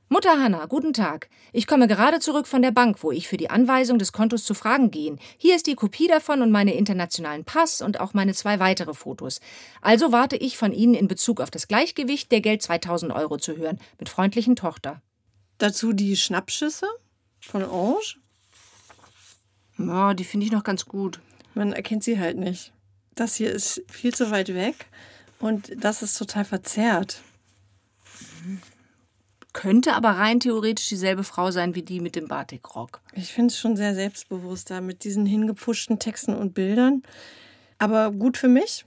Mutter 0.08 0.40
Hanna, 0.40 0.66
guten 0.66 0.92
Tag. 0.92 1.28
Ich 1.52 1.66
komme 1.66 1.88
gerade 1.88 2.20
zurück 2.20 2.46
von 2.46 2.62
der 2.62 2.70
Bank, 2.70 3.02
wo 3.02 3.10
ich 3.10 3.26
für 3.26 3.36
die 3.36 3.50
Anweisung 3.50 3.98
des 3.98 4.12
Kontos 4.12 4.44
zu 4.44 4.54
Fragen 4.54 4.92
gehen. 4.92 5.18
Hier 5.36 5.56
ist 5.56 5.66
die 5.66 5.74
Kopie 5.74 6.06
davon 6.06 6.42
und 6.42 6.52
meine 6.52 6.74
internationalen 6.74 7.44
Pass 7.44 7.82
und 7.82 7.98
auch 7.98 8.14
meine 8.14 8.32
zwei 8.32 8.60
weitere 8.60 8.94
Fotos. 8.94 9.40
Also 9.80 10.12
warte 10.12 10.36
ich 10.36 10.56
von 10.56 10.72
Ihnen 10.72 10.94
in 10.94 11.08
Bezug 11.08 11.40
auf 11.40 11.50
das 11.50 11.66
Gleichgewicht 11.66 12.30
der 12.30 12.40
Geld 12.40 12.62
2000 12.62 13.12
Euro 13.12 13.36
zu 13.36 13.56
hören. 13.56 13.80
Mit 13.98 14.08
freundlichen 14.08 14.54
Tochter. 14.54 15.02
Dazu 15.58 15.92
die 15.92 16.16
Schnappschüsse 16.16 16.86
von 17.40 17.64
Orange. 17.64 18.20
Ja, 19.76 20.14
die 20.14 20.24
finde 20.24 20.46
ich 20.46 20.52
noch 20.52 20.62
ganz 20.62 20.86
gut. 20.86 21.18
Man 21.54 21.72
erkennt 21.72 22.04
sie 22.04 22.20
halt 22.20 22.36
nicht. 22.36 22.72
Das 23.16 23.34
hier 23.34 23.50
ist 23.50 23.82
viel 23.90 24.14
zu 24.14 24.30
weit 24.30 24.54
weg 24.54 24.86
und 25.40 25.72
das 25.82 26.02
ist 26.04 26.16
total 26.16 26.44
verzerrt. 26.44 27.22
Könnte 29.56 29.94
aber 29.94 30.10
rein 30.10 30.38
theoretisch 30.38 30.86
dieselbe 30.90 31.24
Frau 31.24 31.50
sein 31.50 31.74
wie 31.74 31.80
die 31.80 32.00
mit 32.00 32.14
dem 32.14 32.28
Batikrock. 32.28 33.00
Ich 33.14 33.32
finde 33.32 33.52
es 33.52 33.58
schon 33.58 33.74
sehr 33.74 33.94
selbstbewusster 33.94 34.82
mit 34.82 35.02
diesen 35.02 35.24
hingepuschten 35.24 35.98
Texten 35.98 36.34
und 36.34 36.52
Bildern. 36.52 37.02
Aber 37.78 38.12
gut 38.12 38.36
für 38.36 38.48
mich. 38.48 38.84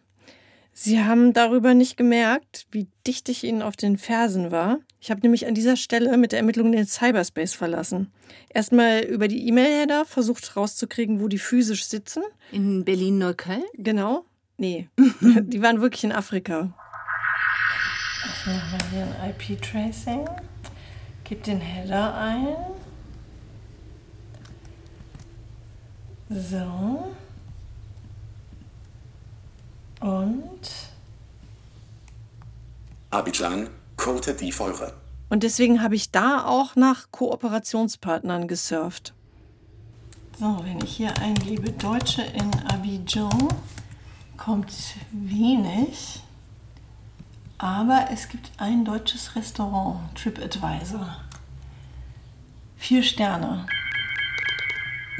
Sie 0.71 1.03
haben 1.03 1.33
darüber 1.33 1.73
nicht 1.73 1.97
gemerkt, 1.97 2.67
wie 2.69 2.85
dicht 3.07 3.29
ich 3.29 3.43
Ihnen 3.43 3.63
auf 3.63 3.77
den 3.77 3.97
Fersen 3.97 4.51
war. 4.51 4.77
Ich 5.01 5.09
habe 5.09 5.21
nämlich 5.21 5.47
an 5.47 5.55
dieser 5.55 5.75
Stelle 5.75 6.15
mit 6.17 6.33
der 6.33 6.39
Ermittlung 6.39 6.71
den 6.71 6.85
Cyberspace 6.85 7.55
verlassen. 7.55 8.11
Erstmal 8.53 8.99
über 8.99 9.27
die 9.27 9.47
E-Mail-Header 9.47 10.05
versucht 10.05 10.55
rauszukriegen, 10.55 11.19
wo 11.19 11.27
die 11.27 11.39
physisch 11.39 11.85
sitzen. 11.85 12.21
In 12.51 12.85
Berlin-Neukölln? 12.85 13.63
Genau. 13.73 14.23
Nee, 14.57 14.87
die 15.21 15.63
waren 15.63 15.81
wirklich 15.81 16.03
in 16.03 16.11
Afrika. 16.11 16.71
Ich 18.23 18.45
mache 18.45 18.71
mal 18.71 18.89
hier 18.91 19.07
ein 19.23 19.31
IP-Tracing. 19.31 20.27
Gib 21.29 21.43
den 21.43 21.61
Header 21.61 22.15
ein. 22.15 22.55
So. 26.27 27.13
Und. 29.99 30.59
Abidjan, 33.11 33.69
Côte 33.95 34.33
d'Ivoire. 34.33 34.93
Und 35.29 35.43
deswegen 35.43 35.83
habe 35.83 35.93
ich 35.93 36.09
da 36.09 36.45
auch 36.45 36.75
nach 36.75 37.11
Kooperationspartnern 37.11 38.47
gesurft. 38.47 39.13
So, 40.39 40.59
wenn 40.63 40.79
ich 40.83 40.97
hier 40.97 41.15
eingebe 41.19 41.71
Deutsche 41.73 42.23
in 42.23 42.51
Abidjan, 42.71 43.49
kommt 44.35 44.73
wenig. 45.11 46.23
Aber 47.59 48.07
es 48.11 48.29
gibt 48.29 48.51
ein 48.57 48.85
deutsches 48.85 49.35
Restaurant, 49.35 49.99
TripAdvisor. 50.15 51.17
Vier 52.77 53.03
Sterne. 53.03 53.65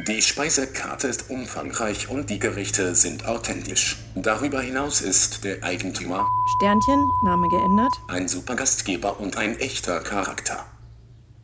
Die 0.07 0.21
Speisekarte 0.21 1.07
ist 1.09 1.29
umfangreich 1.29 2.07
und 2.09 2.29
die 2.29 2.39
Gerichte 2.39 2.95
sind 2.95 3.25
authentisch. 3.27 3.97
Darüber 4.15 4.61
hinaus 4.61 5.01
ist 5.01 5.43
der 5.43 5.61
Eigentümer 5.63 6.25
Sternchen, 6.57 7.05
Name 7.25 7.49
geändert. 7.49 7.91
ein 8.07 8.29
super 8.29 8.55
Gastgeber 8.55 9.19
und 9.19 9.35
ein 9.37 9.59
echter 9.59 9.99
Charakter. 9.99 10.65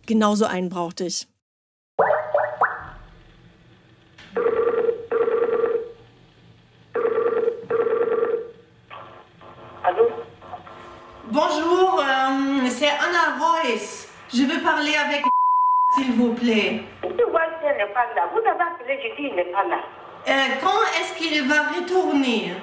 Genauso 0.05 0.45
einen 0.45 0.69
brauchte 0.69 1.03
ich. 1.05 1.27
Allô 9.83 10.09
Bonjour, 11.27 11.99
euh, 11.99 12.69
c'est 12.69 12.87
Anna 12.87 13.37
Royce. 13.39 14.07
Je 14.33 14.43
veux 14.43 14.61
parler 14.63 14.95
avec 14.95 15.23
s'il 15.95 16.13
vous 16.13 16.33
plaît. 16.33 16.83
Monsieur 17.03 17.27
Walter 17.31 17.71
n'est 17.77 17.93
pas 17.93 18.05
là. 18.15 18.29
Vous 18.31 18.39
avez 18.39 18.61
appelé, 18.61 18.99
je 19.01 19.07
dis 19.07 19.13
il 19.27 19.35
n'est 19.35 19.51
pas 19.51 19.63
là. 19.63 19.79
Euh, 20.27 20.31
quand 20.61 20.81
est-ce 20.99 21.13
qu'il 21.17 21.47
va 21.47 21.61
retourner 21.75 22.53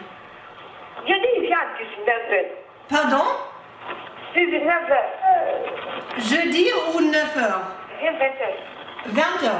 Je 1.06 1.12
dis 1.12 1.28
il 1.36 1.42
vient 1.42 1.58
à 1.58 1.70
19h. 1.80 2.46
Pardon 2.88 3.24
19h. 4.34 4.96
Jeudi 6.18 6.66
ou 6.94 7.00
9h 7.00 7.42
Viens 8.00 8.12
20h. 8.12 9.14
20h. 9.14 9.50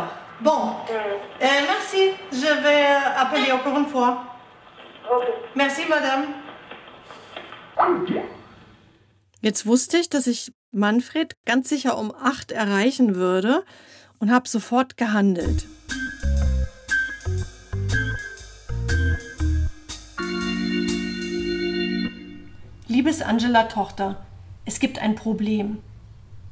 Bon. 0.41 0.77
Euh, 0.91 1.19
merci. 1.41 2.13
Je 2.33 2.63
vais 2.63 2.87
euh, 2.87 3.21
appeler 3.21 3.53
encore 3.53 3.79
une 3.79 3.87
fois. 3.87 4.25
Merci, 5.55 5.83
madame. 5.89 6.27
Jetzt 9.41 9.67
wusste 9.67 9.99
ich, 9.99 10.09
dass 10.09 10.27
ich 10.27 10.53
Manfred 10.73 11.37
ganz 11.45 11.69
sicher 11.69 11.99
um 11.99 12.13
acht 12.15 12.53
erreichen 12.53 13.15
würde 13.17 13.65
und 14.21 14.31
habe 14.31 14.49
sofort 14.49 14.97
gehandelt. 14.97 15.67
Liebes 22.93 23.23
Angela 23.23 23.63
Tochter, 23.63 24.17
es 24.67 24.79
gibt 24.79 24.99
ein 24.99 25.15
Problem. 25.15 25.79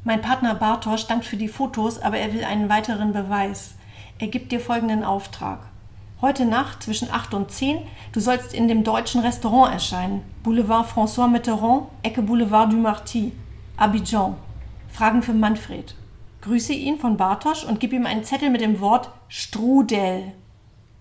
Mein 0.05 0.23
Partner 0.23 0.55
Bartosz 0.55 1.07
dankt 1.07 1.27
für 1.27 1.37
die 1.37 1.49
Fotos, 1.49 2.01
aber 2.01 2.17
er 2.17 2.33
will 2.33 2.45
einen 2.45 2.71
weiteren 2.71 3.13
Beweis. 3.13 3.75
Er 4.19 4.29
gibt 4.29 4.51
dir 4.51 4.59
folgenden 4.59 5.05
Auftrag. 5.05 5.59
Heute 6.23 6.47
Nacht 6.47 6.83
zwischen 6.83 7.11
8 7.11 7.35
und 7.35 7.51
10, 7.51 7.81
du 8.13 8.21
sollst 8.21 8.55
in 8.55 8.69
dem 8.69 8.85
deutschen 8.85 9.21
Restaurant 9.21 9.71
erscheinen. 9.71 10.23
Boulevard 10.43 10.89
François 10.91 11.29
Mitterrand, 11.29 11.89
Ecke 12.03 12.23
Boulevard 12.23 12.73
du 12.73 12.79
Marty, 12.79 13.33
Abidjan. 13.77 14.35
Fragen 14.89 15.23
für 15.23 15.35
Manfred. 15.35 15.95
Grüße 16.41 16.73
ihn 16.73 16.99
von 16.99 17.19
Bartosz 17.19 17.65
und 17.65 17.81
gib 17.81 17.93
ihm 17.93 18.07
einen 18.07 18.25
Zettel 18.25 18.49
mit 18.49 18.63
dem 18.63 18.81
Wort 18.81 19.11
Strudel. 19.29 20.33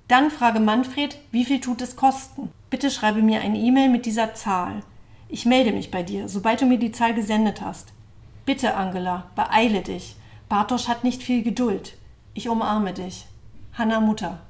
Dann 0.10 0.31
frage 0.31 0.60
Manfred, 0.60 1.17
wie 1.31 1.46
viel 1.46 1.62
tut 1.62 1.81
es 1.81 1.96
kosten? 1.96 2.51
Bitte 2.69 2.91
schreibe 2.91 3.22
mir 3.22 3.39
eine 3.39 3.58
E-Mail 3.58 3.88
mit 3.88 4.05
dieser 4.05 4.34
Zahl. 4.34 4.84
Ich 5.31 5.45
melde 5.45 5.71
mich 5.71 5.91
bei 5.91 6.01
dir, 6.01 6.27
sobald 6.27 6.59
du 6.59 6.65
mir 6.65 6.79
die 6.79 6.91
Zahl 6.91 7.13
gesendet 7.13 7.62
hast. 7.62 7.93
Bitte, 8.45 8.75
Angela, 8.75 9.29
beeile 9.36 9.81
dich. 9.81 10.15
Bartosz 10.50 10.88
hat 10.88 11.03
nicht 11.03 11.21
viel 11.21 11.43
Geduld. 11.43 11.93
Ich 12.33 12.50
umarme 12.50 12.93
dich. 12.93 13.27
Hanna 13.74 14.00
Mutter. 14.00 14.41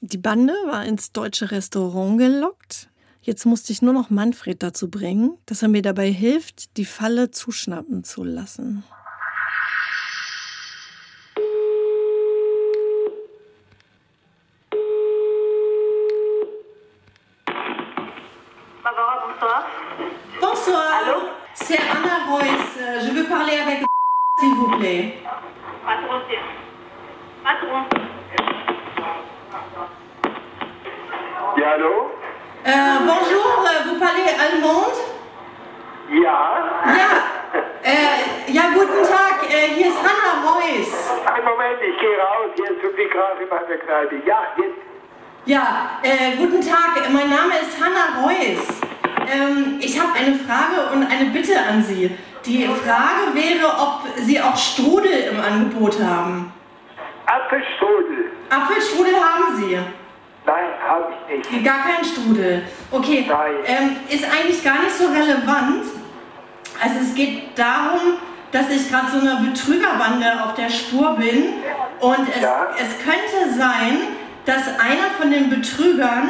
Die 0.00 0.16
Bande 0.16 0.54
war 0.66 0.86
ins 0.86 1.12
deutsche 1.12 1.50
Restaurant 1.50 2.16
gelockt. 2.18 2.88
Jetzt 3.20 3.44
musste 3.44 3.72
ich 3.72 3.82
nur 3.82 3.92
noch 3.92 4.08
Manfred 4.08 4.62
dazu 4.62 4.90
bringen, 4.90 5.36
dass 5.44 5.62
er 5.62 5.68
mir 5.68 5.82
dabei 5.82 6.10
hilft, 6.10 6.78
die 6.78 6.86
Falle 6.86 7.30
zuschnappen 7.30 8.04
zu 8.04 8.24
lassen. 8.24 8.84
parler 23.42 23.58
avec 23.58 23.78
s'il 24.38 24.54
vous 24.54 24.78
plaît. 24.78 25.14
Patron, 25.84 26.20
patron. 27.42 27.82
Ja, 31.56 31.70
hallo? 31.72 32.12
Äh, 32.64 32.70
euh, 32.70 32.98
bonjour, 33.00 33.64
euh, 33.66 33.88
vous 33.88 33.98
parlez 33.98 34.28
allemand? 34.44 34.92
Ja. 36.10 36.38
Ja. 36.86 37.10
Äh, 37.82 38.52
ja, 38.52 38.62
guten 38.74 39.02
Tag, 39.02 39.50
äh, 39.50 39.74
hier 39.74 39.88
ist 39.88 39.98
Hanna 39.98 40.48
Reuss. 40.48 41.10
Einen 41.26 41.44
Moment, 41.44 41.78
ich 41.82 41.98
gehe 42.00 42.16
raus, 42.18 42.50
hier 42.54 42.70
ist 42.70 42.96
die 42.96 43.08
gerade 43.08 43.42
in 43.42 43.48
meiner 43.48 43.76
Kneipe. 43.76 44.22
Ja, 44.24 44.38
jetzt. 44.56 44.78
Ja, 45.46 45.98
äh, 46.04 46.36
guten 46.36 46.60
Tag, 46.60 47.10
mein 47.10 47.28
Name 47.28 47.54
ist 47.60 47.76
Hanna 47.82 48.22
Reuss. 48.22 48.80
Ähm, 49.32 49.78
ich 49.80 49.98
habe 49.98 50.12
eine 50.14 50.36
Frage 50.36 50.94
und 50.94 51.02
eine 51.10 51.30
Bitte 51.30 51.58
an 51.58 51.82
Sie. 51.82 52.16
Die 52.46 52.66
Frage 52.66 53.34
wäre, 53.34 53.66
ob 53.68 54.02
Sie 54.16 54.40
auch 54.40 54.56
Strudel 54.56 55.30
im 55.32 55.40
Angebot 55.40 56.00
haben. 56.02 56.52
Apfelstrudel? 57.26 58.32
Apfelstrudel 58.50 59.14
haben 59.14 59.56
Sie? 59.56 59.78
Nein, 60.44 60.64
habe 60.88 61.12
ich 61.30 61.50
nicht. 61.50 61.64
Gar 61.64 61.82
keinen 61.84 62.04
Strudel. 62.04 62.62
Okay, 62.90 63.30
ähm, 63.66 63.96
ist 64.08 64.24
eigentlich 64.24 64.62
gar 64.64 64.80
nicht 64.82 64.90
so 64.96 65.06
relevant. 65.06 65.84
Also 66.82 66.96
es 67.00 67.14
geht 67.14 67.56
darum, 67.56 68.14
dass 68.50 68.68
ich 68.70 68.90
gerade 68.90 69.06
so 69.12 69.20
eine 69.20 69.48
Betrügerbande 69.48 70.26
auf 70.44 70.54
der 70.54 70.68
Spur 70.68 71.14
bin 71.16 71.54
und 72.00 72.28
es, 72.34 72.42
Ja. 72.42 72.66
es 72.76 72.98
könnte 73.04 73.54
sein, 73.56 73.98
dass 74.44 74.66
einer 74.80 75.10
von 75.18 75.30
den 75.30 75.48
Betrügern 75.48 76.28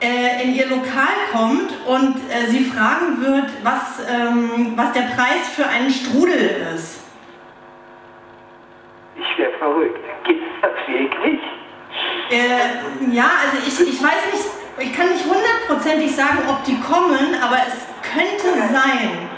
äh, 0.00 0.42
in 0.42 0.54
ihr 0.54 0.66
Lokal 0.66 1.14
kommt 1.32 1.72
und 1.86 2.16
äh, 2.30 2.46
sie 2.46 2.64
fragen 2.64 3.20
wird, 3.20 3.50
was, 3.62 4.00
ähm, 4.08 4.72
was 4.76 4.92
der 4.92 5.02
Preis 5.14 5.48
für 5.54 5.66
einen 5.66 5.90
Strudel 5.90 6.66
ist. 6.74 7.00
Ich 9.16 9.38
wäre 9.38 9.52
verrückt. 9.58 10.00
Gibt's 10.24 10.46
das 10.62 10.72
wirklich? 10.86 11.40
Äh, 12.30 13.14
ja, 13.14 13.30
also 13.44 13.58
ich, 13.66 13.80
ich 13.80 14.02
weiß 14.02 14.32
nicht, 14.32 14.44
ich 14.78 14.96
kann 14.96 15.10
nicht 15.10 15.24
hundertprozentig 15.24 16.14
sagen, 16.14 16.38
ob 16.48 16.64
die 16.64 16.80
kommen, 16.80 17.34
aber 17.42 17.58
es 17.66 17.86
könnte 18.02 18.58
sein. 18.72 19.28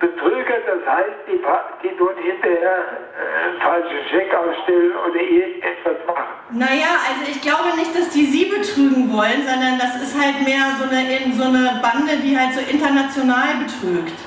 Betrüger, 0.00 0.56
das 0.66 0.82
heißt, 0.94 1.18
die, 1.28 1.38
die 1.82 1.96
tun 1.96 2.14
hinterher 2.22 2.76
äh, 3.14 3.60
falschen 3.62 3.98
Scheck 4.08 4.32
ausstellen 4.34 4.92
oder 4.96 5.20
irgendetwas 5.20 5.96
machen. 6.06 6.24
Naja, 6.52 6.92
also 7.06 7.30
ich 7.30 7.40
glaube 7.42 7.76
nicht, 7.76 7.94
dass 7.94 8.08
die 8.08 8.24
sie 8.24 8.46
betrügen 8.46 9.12
wollen, 9.12 9.46
sondern 9.46 9.78
das 9.78 10.00
ist 10.02 10.18
halt 10.20 10.40
mehr 10.42 10.64
so 10.80 10.84
eine, 10.88 11.16
in- 11.18 11.34
so 11.34 11.44
eine 11.44 11.80
Bande, 11.82 12.16
die 12.24 12.36
halt 12.36 12.54
so 12.54 12.60
international 12.60 13.48
betrügt. 13.62 14.18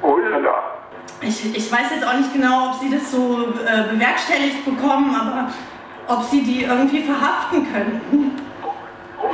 Oh 0.00 0.16
la 0.16 0.38
la. 0.38 0.62
Ich, 1.20 1.56
ich 1.56 1.72
weiß 1.72 1.90
jetzt 1.94 2.06
auch 2.06 2.14
nicht 2.14 2.32
genau, 2.32 2.68
ob 2.70 2.74
sie 2.74 2.90
das 2.90 3.10
so 3.10 3.48
äh, 3.66 3.92
bewerkstelligt 3.92 4.64
bekommen, 4.64 5.14
aber 5.14 5.48
ob 6.06 6.22
sie 6.24 6.42
die 6.42 6.64
irgendwie 6.64 7.00
verhaften 7.02 7.66
könnten. 7.72 8.36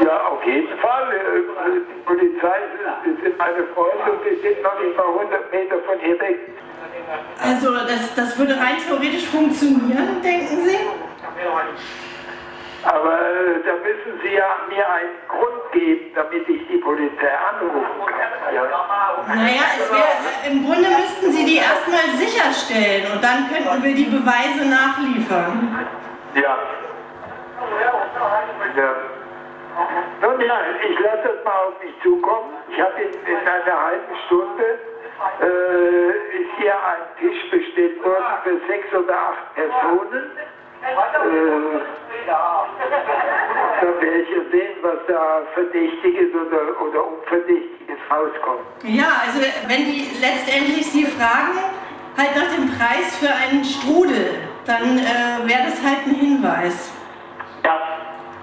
Ja, 0.05 0.17
auf 0.27 0.45
jeden 0.45 0.79
Fall. 0.79 1.13
Äh, 1.13 1.81
Die 1.91 2.03
Polizei 2.07 2.59
sind, 3.05 3.23
sind 3.23 3.39
meine 3.39 3.65
Freunde 3.75 4.13
und 4.13 4.21
die 4.25 4.37
sind 4.41 4.63
noch 4.63 4.79
nicht 4.81 4.97
mal 4.97 5.07
100 5.07 5.53
Meter 5.53 5.79
von 5.87 5.99
hier 6.01 6.19
weg. 6.21 6.39
Also 7.43 7.73
das, 7.75 8.15
das 8.15 8.39
würde 8.39 8.55
rein 8.55 8.77
theoretisch 8.87 9.27
funktionieren, 9.27 10.21
denken 10.23 10.65
Sie? 10.65 10.79
Aber 12.83 13.13
äh, 13.13 13.61
da 13.67 13.73
müssen 13.85 14.21
Sie 14.23 14.35
ja 14.35 14.49
mir 14.69 14.89
einen 14.89 15.11
Grund 15.29 15.73
geben, 15.73 16.13
damit 16.15 16.49
ich 16.49 16.67
die 16.69 16.79
Polizei 16.79 17.31
anrufen 17.51 18.07
kann. 18.07 18.55
Ja. 18.55 18.63
Naja, 19.29 19.67
wär, 19.91 20.51
äh, 20.51 20.51
im 20.51 20.65
Grunde 20.65 20.89
müssten 20.89 21.31
Sie 21.31 21.45
die 21.45 21.59
erstmal 21.59 22.09
sicherstellen 22.17 23.13
und 23.13 23.23
dann 23.23 23.49
könnten 23.51 23.83
wir 23.83 23.95
die 23.95 24.05
Beweise 24.05 24.65
nachliefern. 24.67 25.87
Ja. 26.35 26.59
ja. 28.77 28.95
Nun 30.23 30.41
ja, 30.41 30.59
ich 30.89 30.99
lasse 30.99 31.23
das 31.25 31.45
mal 31.45 31.59
auf 31.69 31.83
mich 31.83 31.95
zukommen. 32.03 32.55
Ich 32.69 32.81
habe 32.81 33.01
in, 33.03 33.13
in 33.13 33.49
einer 33.49 33.83
halben 33.83 34.17
Stunde 34.27 34.79
äh, 35.43 36.43
ist 36.43 36.51
hier 36.59 36.75
ein 36.75 37.03
Tisch 37.19 37.51
bestellt 37.51 38.05
worden 38.05 38.25
für 38.45 38.61
sechs 38.67 38.93
oder 38.95 39.15
acht 39.15 39.55
Personen. 39.55 40.31
Äh, 40.83 40.95
da 42.27 42.67
werde 44.01 44.19
ich 44.19 44.31
ja 44.31 44.43
sehen, 44.51 44.77
was 44.83 44.99
da 45.09 45.43
Verdächtiges 45.55 46.35
oder, 46.35 46.81
oder 46.81 47.07
Unverdächtiges 47.07 47.99
rauskommt. 48.11 48.65
Ja, 48.85 49.23
also 49.27 49.41
wenn 49.69 49.85
die 49.85 50.11
letztendlich 50.21 50.91
Sie 50.91 51.05
fragen, 51.05 51.59
halt 52.17 52.35
nach 52.35 52.55
dem 52.55 52.69
Preis 52.77 53.17
für 53.19 53.31
einen 53.31 53.65
Strudel, 53.65 54.41
dann 54.67 54.99
äh, 54.99 55.49
wäre 55.49 55.65
das 55.65 55.83
halt 55.83 56.07
ein 56.07 56.15
Hinweis. 56.15 56.93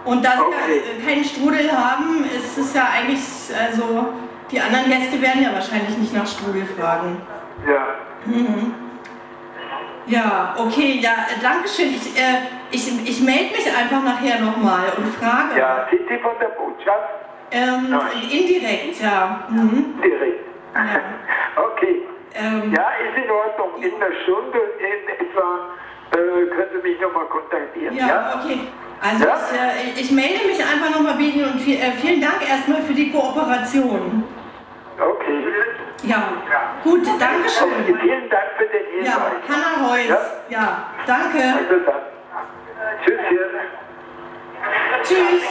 Ja. 0.08 0.14
Und 0.14 0.24
da 0.26 0.32
Sie 0.32 0.74
ja, 0.74 0.76
äh, 0.76 1.06
keinen 1.06 1.24
Strudel 1.24 1.72
haben, 1.72 2.24
ist 2.26 2.58
es 2.58 2.74
ja 2.74 2.88
eigentlich, 2.96 3.20
also 3.60 4.08
die 4.50 4.60
anderen 4.60 4.90
Gäste 4.90 5.22
werden 5.22 5.44
ja 5.44 5.54
wahrscheinlich 5.54 5.98
nicht 5.98 6.14
nach 6.14 6.26
Strudel 6.26 6.66
fragen. 6.66 7.22
Ja. 7.68 7.88
Mhm. 8.26 8.74
Ja, 10.06 10.56
okay, 10.58 11.00
ja, 11.02 11.12
äh, 11.12 11.42
danke 11.42 11.68
schön. 11.68 11.90
Ich, 11.90 12.18
äh, 12.18 12.38
ich, 12.72 12.88
ich 13.10 13.22
melde 13.22 13.52
mich 13.52 13.68
einfach 13.68 14.02
nachher 14.04 14.40
nochmal 14.40 14.86
und 14.98 15.08
frage. 15.16 15.60
Ja, 15.60 15.86
sind 15.90 16.08
Sie 16.08 16.18
von 16.20 16.32
der 16.40 16.48
Botschaft? 16.48 17.10
Ähm, 17.52 18.00
indirekt, 18.32 19.02
ja. 19.02 19.48
Mhm. 19.50 20.02
Direkt. 20.02 20.46
Okay. 21.58 22.04
Ähm, 22.36 22.72
ja, 22.72 22.86
ist 23.02 23.18
in 23.18 23.32
Ordnung. 23.32 23.82
In 23.82 23.96
einer 23.96 24.14
Stunde 24.24 24.60
in 24.78 25.26
etwa 25.26 25.74
können 26.22 26.70
Sie 26.74 26.90
mich 26.90 27.00
nochmal 27.02 27.26
kontaktieren. 27.26 27.96
Ja, 27.96 28.08
Ja, 28.08 28.42
okay. 28.44 28.60
Also 29.02 29.26
Ja? 29.26 29.38
ich, 29.38 29.98
äh, 29.98 30.02
ich 30.02 30.12
melde 30.12 30.48
mich 30.48 30.60
einfach 30.60 30.90
nochmal 30.90 31.14
bei 31.16 31.22
Ihnen 31.22 31.52
und 31.54 31.60
viel, 31.62 31.76
äh, 31.78 31.92
vielen 32.02 32.20
Dank 32.22 32.48
erstmal 32.48 32.82
für 32.82 32.94
die 32.94 33.12
Kooperation. 33.12 34.24
Okay. 35.00 35.44
Ja, 36.04 36.24
gut, 36.84 37.02
danke 37.20 37.50
schön. 37.50 37.68
Okay, 37.68 37.96
vielen 38.02 38.30
Dank 38.30 38.44
für 38.58 38.66
den 38.66 38.86
Hinweis. 38.92 39.08
Ja, 39.08 39.32
Hanna 39.48 39.88
Reuss. 39.88 40.08
Ja? 40.10 40.20
Ja, 40.50 40.84
danke. 41.06 41.38
Also 41.44 41.86
dann. 41.86 42.02
Tschüsschen. 43.04 43.50
Tschüss. 45.04 45.44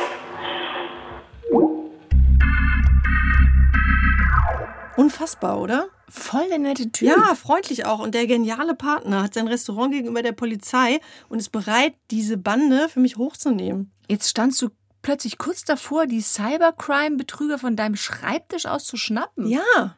Unfassbar, 4.96 5.58
oder? 5.60 5.86
Voll 6.08 6.48
der 6.48 6.58
nette 6.58 6.90
Typ. 6.92 7.08
Ja, 7.08 7.34
freundlich 7.34 7.84
auch. 7.84 7.98
Und 7.98 8.14
der 8.14 8.26
geniale 8.26 8.74
Partner 8.74 9.22
hat 9.22 9.34
sein 9.34 9.48
Restaurant 9.48 9.92
gegenüber 9.92 10.22
der 10.22 10.32
Polizei 10.32 11.00
und 11.28 11.38
ist 11.38 11.50
bereit, 11.50 11.94
diese 12.10 12.36
Bande 12.36 12.88
für 12.88 13.00
mich 13.00 13.16
hochzunehmen. 13.16 13.90
Jetzt 14.08 14.30
standst 14.30 14.62
du 14.62 14.68
plötzlich 15.02 15.36
kurz 15.38 15.64
davor, 15.64 16.06
die 16.06 16.20
Cybercrime-Betrüger 16.20 17.58
von 17.58 17.74
deinem 17.74 17.96
Schreibtisch 17.96 18.66
aus 18.66 18.84
zu 18.84 18.96
schnappen. 18.96 19.48
Ja. 19.48 19.96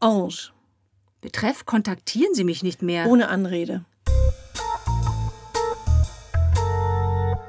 Ange. 0.00 0.52
Betreff, 1.20 1.64
kontaktieren 1.66 2.34
Sie 2.34 2.44
mich 2.44 2.62
nicht 2.62 2.82
mehr. 2.82 3.06
Ohne 3.06 3.28
Anrede. 3.28 3.84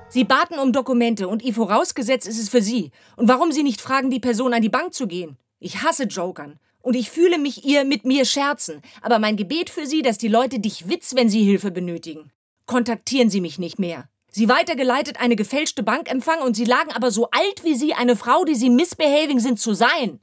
Sie 0.10 0.24
baten 0.24 0.58
um 0.60 0.72
Dokumente 0.72 1.28
und 1.28 1.44
ihr 1.44 1.54
vorausgesetzt 1.54 2.26
ist 2.26 2.39
es 2.39 2.48
für 2.48 2.62
Sie. 2.62 2.91
Und 3.18 3.28
warum 3.28 3.52
Sie 3.52 3.63
nicht 3.63 3.82
fragen, 3.82 4.10
die 4.10 4.22
Person 4.22 4.54
an 4.54 4.62
die 4.62 4.70
Bank 4.70 4.94
zu 4.94 5.08
gehen? 5.08 5.38
Ich 5.60 5.84
hasse 5.84 6.06
Jokern. 6.06 6.58
Und 6.86 6.93
ich 6.95 7.10
fühle 7.10 7.39
mich 7.39 7.65
ihr 7.65 7.84
mit 7.84 8.06
mir 8.06 8.26
scherzen. 8.26 8.84
Aber 9.02 9.17
mein 9.17 9.38
Gebet 9.38 9.71
für 9.71 9.88
Sie, 9.88 10.04
dass 10.04 10.19
die 10.19 10.28
Leute 10.28 10.60
dich 10.60 10.88
Witz, 10.88 11.15
wenn 11.15 11.30
sie 11.30 11.43
Hilfe 11.43 11.71
benötigen. 11.71 12.32
Kontaktieren 12.67 13.32
Sie 13.32 13.41
mich 13.41 13.58
nicht 13.58 13.80
mehr. 13.80 14.08
Sie 14.30 14.50
weitergeleitet 14.50 15.19
eine 15.19 15.36
gefälschte 15.36 15.82
Bankempfang 15.82 16.41
und 16.41 16.56
Sie 16.56 16.63
lagen 16.63 16.91
aber 16.91 17.10
so 17.10 17.28
alt 17.32 17.63
wie 17.63 17.74
Sie, 17.74 17.95
eine 17.95 18.15
Frau, 18.15 18.45
die 18.45 18.54
Sie 18.54 18.69
misbehaving 18.69 19.39
sind 19.39 19.60
zu 19.60 19.74
sein. 19.74 20.19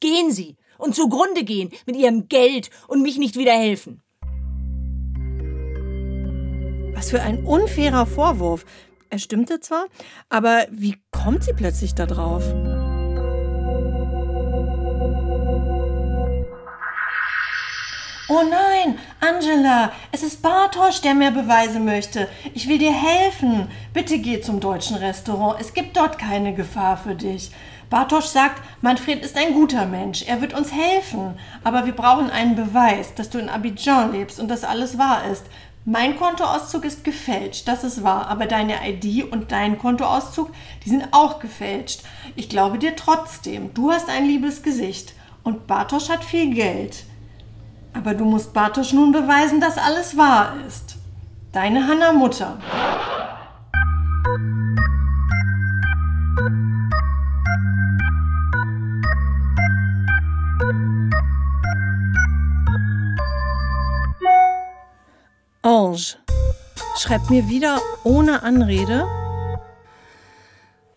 Gehen 0.00 0.32
Sie 0.32 0.56
und 0.78 0.96
zugrunde 0.96 1.44
gehen 1.44 1.70
mit 1.86 1.94
Ihrem 1.94 2.26
Geld 2.26 2.70
und 2.88 3.02
mich 3.02 3.16
nicht 3.18 3.36
wieder 3.36 3.52
helfen. 3.52 4.02
Was 6.92 7.10
für 7.10 7.22
ein 7.22 7.46
unfairer 7.46 8.06
Vorwurf. 8.06 8.64
Er 9.10 9.20
stimmte 9.20 9.60
zwar, 9.60 9.86
aber 10.28 10.66
wie 10.72 10.96
kommt 11.12 11.44
sie 11.44 11.52
plötzlich 11.52 11.94
da 11.94 12.06
drauf? 12.06 12.42
Oh 18.26 18.40
nein, 18.42 18.98
Angela, 19.20 19.92
es 20.10 20.22
ist 20.22 20.40
Bartosch, 20.40 21.02
der 21.02 21.12
mehr 21.12 21.30
Beweise 21.30 21.78
möchte. 21.78 22.26
Ich 22.54 22.66
will 22.66 22.78
dir 22.78 22.92
helfen. 22.92 23.68
Bitte 23.92 24.18
geh 24.18 24.40
zum 24.40 24.60
deutschen 24.60 24.96
Restaurant. 24.96 25.60
Es 25.60 25.74
gibt 25.74 25.94
dort 25.98 26.18
keine 26.18 26.54
Gefahr 26.54 26.96
für 26.96 27.14
dich. 27.14 27.50
Bartosch 27.90 28.24
sagt, 28.24 28.62
Manfred 28.80 29.22
ist 29.22 29.36
ein 29.36 29.52
guter 29.52 29.84
Mensch. 29.84 30.22
Er 30.22 30.40
wird 30.40 30.54
uns 30.54 30.72
helfen. 30.72 31.38
Aber 31.64 31.84
wir 31.84 31.92
brauchen 31.92 32.30
einen 32.30 32.56
Beweis, 32.56 33.14
dass 33.14 33.28
du 33.28 33.36
in 33.36 33.50
Abidjan 33.50 34.12
lebst 34.12 34.40
und 34.40 34.48
dass 34.48 34.64
alles 34.64 34.96
wahr 34.96 35.26
ist. 35.30 35.44
Mein 35.84 36.16
Kontoauszug 36.16 36.86
ist 36.86 37.04
gefälscht, 37.04 37.68
das 37.68 37.84
ist 37.84 38.02
wahr, 38.02 38.28
aber 38.28 38.46
deine 38.46 38.88
ID 38.88 39.30
und 39.30 39.52
dein 39.52 39.76
Kontoauszug, 39.76 40.50
die 40.82 40.88
sind 40.88 41.08
auch 41.12 41.40
gefälscht. 41.40 42.00
Ich 42.36 42.48
glaube 42.48 42.78
dir 42.78 42.96
trotzdem. 42.96 43.74
Du 43.74 43.90
hast 43.90 44.08
ein 44.08 44.24
liebes 44.24 44.62
Gesicht 44.62 45.12
und 45.42 45.66
Bartosch 45.66 46.08
hat 46.08 46.24
viel 46.24 46.54
Geld. 46.54 47.04
Aber 47.94 48.14
du 48.14 48.24
musst 48.24 48.52
Bartosch 48.52 48.92
nun 48.92 49.12
beweisen, 49.12 49.60
dass 49.60 49.78
alles 49.78 50.16
wahr 50.16 50.54
ist. 50.66 50.96
Deine 51.52 51.86
Hanna 51.86 52.12
Mutter. 52.12 52.58
Ange 65.62 66.18
schreibt 66.98 67.30
mir 67.30 67.48
wieder 67.48 67.80
ohne 68.02 68.42
Anrede. 68.42 69.06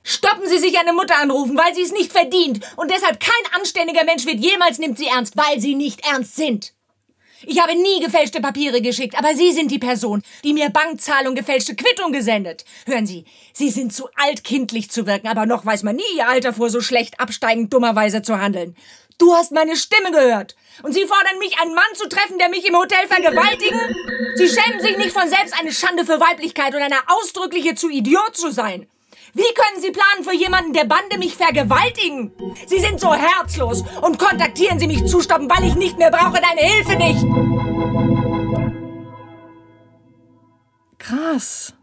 Stoppen 0.04 0.48
Sie 0.48 0.58
sich 0.58 0.80
eine 0.80 0.94
Mutter 0.94 1.18
anrufen, 1.22 1.58
weil 1.58 1.76
sie 1.76 1.82
es 1.82 1.92
nicht 1.92 2.12
verdient. 2.12 2.62
Und 2.78 2.92
deshalb 2.92 3.20
kein 3.20 3.60
anständiger 3.60 4.04
Mensch 4.06 4.26
wird 4.26 4.40
jemals 4.40 4.80
nimmt 4.80 4.98
sie 4.98 5.08
ernst, 5.08 5.36
weil 5.38 5.60
sie 5.60 5.76
nicht 5.76 6.06
ernst 6.06 6.36
sind. 6.36 6.74
Ich 7.46 7.62
habe 7.62 7.76
nie 7.76 8.00
gefälschte 8.00 8.42
Papiere 8.42 8.82
geschickt, 8.82 9.18
aber 9.18 9.36
Sie 9.36 9.52
sind 9.52 9.70
die 9.70 9.80
Person, 9.80 10.24
die 10.44 10.54
mir 10.54 10.70
Bankzahlung 10.70 11.36
gefälschte 11.36 11.76
Quittung 11.76 12.12
gesendet. 12.12 12.66
Hören 12.86 13.06
Sie, 13.06 13.26
Sie 13.54 13.70
sind 13.70 13.94
zu 13.94 14.10
alt, 14.16 14.44
kindlich 14.44 14.90
zu 14.90 15.06
wirken, 15.06 15.28
aber 15.28 15.46
noch 15.46 15.66
weiß 15.66 15.84
man 15.84 15.96
nie 15.96 16.04
Ihr 16.16 16.28
Alter 16.28 16.54
vor, 16.54 16.70
so 16.70 16.82
schlecht 16.82 17.20
absteigend 17.20 17.72
dummerweise 17.72 18.22
zu 18.24 18.40
handeln. 18.40 18.76
Du 19.20 19.34
hast 19.34 19.52
meine 19.52 19.76
Stimme 19.76 20.12
gehört. 20.12 20.56
Und 20.84 20.94
Sie 20.94 21.06
fordern 21.06 21.40
mich, 21.40 21.60
einen 21.60 21.74
Mann 21.74 21.86
zu 21.96 22.08
treffen, 22.08 22.38
der 22.38 22.50
mich 22.50 22.68
im 22.68 22.76
Hotel 22.76 23.08
vergewaltigen? 23.08 23.80
Sie 24.36 24.48
schämen 24.48 24.80
sich 24.80 24.98
nicht 24.98 25.12
von 25.12 25.28
selbst 25.28 25.60
eine 25.60 25.72
Schande 25.72 26.06
für 26.06 26.20
Weiblichkeit 26.20 26.76
und 26.76 26.82
eine 26.82 27.00
ausdrückliche 27.08 27.76
zu 27.76 27.90
Idiot 27.90 28.36
zu 28.36 28.52
sein. 28.52 28.88
Wie 29.38 29.54
können 29.54 29.80
Sie 29.80 29.92
planen 29.92 30.24
für 30.24 30.34
jemanden, 30.34 30.74
der 30.74 30.86
Bande 30.86 31.20
mich 31.20 31.36
vergewaltigen? 31.36 32.32
Sie 32.66 32.80
sind 32.80 33.00
so 33.00 33.14
herzlos 33.14 33.84
und 34.02 34.18
kontaktieren 34.18 34.80
Sie 34.80 34.88
mich 34.88 35.06
zustoppen, 35.06 35.48
weil 35.48 35.68
ich 35.68 35.76
nicht 35.76 36.00
mehr 36.00 36.10
brauche 36.10 36.42
deine 36.42 36.62
Hilfe 36.62 36.96
nicht. 36.96 37.24
Krass. 40.98 41.76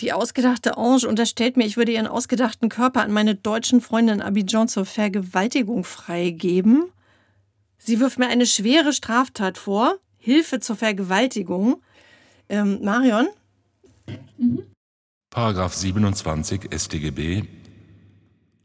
Die 0.00 0.12
ausgedachte 0.12 0.76
Ange 0.76 1.08
unterstellt 1.08 1.56
mir, 1.56 1.64
ich 1.64 1.78
würde 1.78 1.92
ihren 1.92 2.06
ausgedachten 2.06 2.68
Körper 2.68 3.00
an 3.00 3.10
meine 3.10 3.36
deutschen 3.36 3.80
Freundin 3.80 4.20
Abidjan 4.20 4.68
zur 4.68 4.84
Vergewaltigung 4.84 5.84
freigeben. 5.84 6.92
Sie 7.78 8.00
wirft 8.00 8.18
mir 8.18 8.28
eine 8.28 8.44
schwere 8.44 8.92
Straftat 8.92 9.56
vor, 9.56 9.96
Hilfe 10.18 10.60
zur 10.60 10.76
Vergewaltigung. 10.76 11.80
Ähm, 12.50 12.80
Marion? 12.82 13.28
Mhm. 14.36 14.69
Paragraph 15.30 15.74
27 15.74 16.70
StGB 16.76 17.44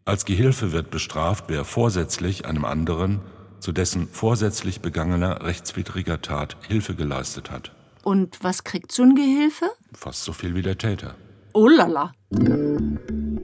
Als 0.04 0.26
Gehilfe 0.26 0.72
wird 0.72 0.90
bestraft, 0.90 1.46
wer 1.48 1.64
vorsätzlich 1.64 2.46
einem 2.48 2.66
anderen 2.66 3.22
zu 3.60 3.72
dessen 3.72 4.08
vorsätzlich 4.08 4.82
begangener 4.82 5.46
rechtswidriger 5.46 6.24
Tat 6.24 6.58
Hilfe 6.68 6.96
geleistet 6.96 7.52
hat. 7.52 7.72
Und 8.04 8.44
was 8.44 8.64
kriegt 8.64 8.92
so 8.92 9.04
ein 9.04 9.14
Gehilfe? 9.14 9.68
Fast 9.94 10.24
so 10.24 10.34
viel 10.34 10.56
wie 10.56 10.64
der 10.64 10.80
Täter. 10.80 11.14
Oh 11.54 11.68
lala. 11.68 12.14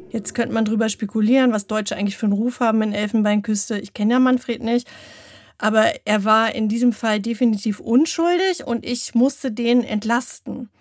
Jetzt 0.10 0.34
könnte 0.34 0.56
man 0.56 0.66
drüber 0.66 0.90
spekulieren, 0.90 1.54
was 1.54 1.68
Deutsche 1.68 1.96
eigentlich 1.96 2.18
für 2.18 2.26
einen 2.26 2.34
Ruf 2.34 2.60
haben 2.60 2.82
in 2.82 2.92
Elfenbeinküste. 2.92 3.78
Ich 3.78 3.94
kenne 3.94 4.14
ja 4.14 4.20
Manfred 4.20 4.64
nicht. 4.64 4.90
Aber 5.60 5.94
er 6.06 6.26
war 6.26 6.56
in 6.56 6.70
diesem 6.70 6.92
Fall 6.92 7.20
definitiv 7.20 7.82
unschuldig 7.82 8.66
und 8.66 8.84
ich 8.84 9.14
musste 9.14 9.52
den 9.52 9.84
entlasten. 9.84 10.72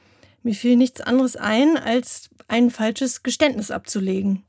Mir 0.42 0.54
fiel 0.54 0.76
nichts 0.76 1.00
anderes 1.02 1.36
ein, 1.36 1.76
als 1.76 2.30
ein 2.48 2.70
falsches 2.70 3.22
Geständnis 3.22 3.70
abzulegen. 3.70 4.44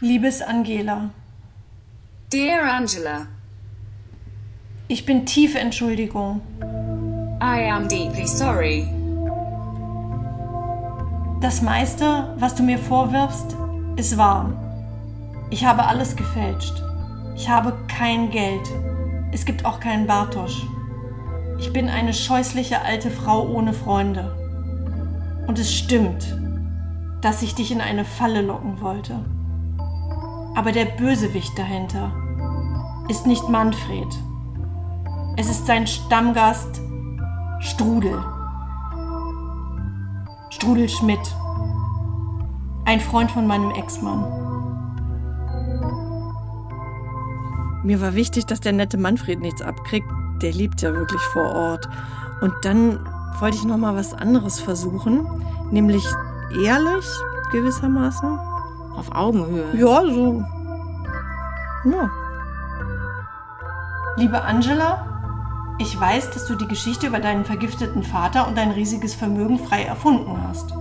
Liebes 0.00 0.42
Angela. 0.42 1.10
Dear 2.32 2.64
Angela. 2.64 3.28
Ich 4.88 5.06
bin 5.06 5.24
tief 5.24 5.54
Entschuldigung. 5.54 6.40
I 7.40 7.70
am 7.70 7.86
deeply 7.88 8.26
sorry. 8.26 8.88
Das 11.40 11.62
meiste, 11.62 12.34
was 12.38 12.56
du 12.56 12.64
mir 12.64 12.78
vorwirfst, 12.78 13.56
ist 13.96 14.16
wahr. 14.16 14.52
Ich 15.50 15.64
habe 15.64 15.84
alles 15.84 16.16
gefälscht. 16.16 16.82
Ich 17.36 17.48
habe 17.48 17.76
kein 17.86 18.30
Geld. 18.30 18.68
Es 19.32 19.44
gibt 19.44 19.64
auch 19.64 19.78
keinen 19.78 20.06
Bartosch. 20.06 20.66
Ich 21.58 21.72
bin 21.72 21.88
eine 21.88 22.12
scheußliche 22.12 22.82
alte 22.82 23.10
Frau 23.10 23.48
ohne 23.48 23.72
Freunde. 23.72 24.36
Und 25.46 25.58
es 25.58 25.72
stimmt, 25.74 26.36
dass 27.20 27.42
ich 27.42 27.54
dich 27.54 27.70
in 27.72 27.80
eine 27.80 28.04
Falle 28.04 28.42
locken 28.42 28.80
wollte. 28.80 29.24
Aber 30.54 30.72
der 30.72 30.84
Bösewicht 30.84 31.56
dahinter 31.58 32.12
ist 33.08 33.26
nicht 33.26 33.48
Manfred. 33.48 34.08
Es 35.36 35.48
ist 35.48 35.66
sein 35.66 35.86
Stammgast 35.86 36.80
Strudel. 37.60 38.22
Strudel 40.50 40.88
Schmidt. 40.88 41.34
Ein 42.84 43.00
Freund 43.00 43.30
von 43.30 43.46
meinem 43.46 43.70
Ex-Mann. 43.70 44.42
Mir 47.84 48.00
war 48.00 48.14
wichtig, 48.14 48.46
dass 48.46 48.60
der 48.60 48.72
nette 48.72 48.98
Manfred 48.98 49.40
nichts 49.40 49.62
abkriegt, 49.62 50.06
der 50.42 50.52
lebt 50.52 50.82
ja 50.82 50.92
wirklich 50.92 51.20
vor 51.32 51.54
Ort. 51.54 51.88
Und 52.40 52.52
dann 52.62 52.98
wollte 53.38 53.56
ich 53.56 53.64
noch 53.64 53.76
mal 53.76 53.94
was 53.94 54.14
anderes 54.14 54.60
versuchen, 54.60 55.26
nämlich 55.70 56.04
ehrlich 56.52 57.06
gewissermaßen. 57.52 58.38
Auf 58.96 59.14
Augenhöhe. 59.14 59.74
Ja, 59.74 60.02
so. 60.02 60.44
Ja. 61.84 62.10
Liebe 64.16 64.42
Angela, 64.42 65.06
ich 65.78 65.98
weiß, 65.98 66.30
dass 66.30 66.46
du 66.46 66.54
die 66.54 66.68
Geschichte 66.68 67.06
über 67.06 67.18
deinen 67.18 67.44
vergifteten 67.44 68.02
Vater 68.02 68.46
und 68.46 68.58
dein 68.58 68.70
riesiges 68.70 69.14
Vermögen 69.14 69.58
frei 69.58 69.84
erfunden 69.84 70.36
hast. 70.46 70.74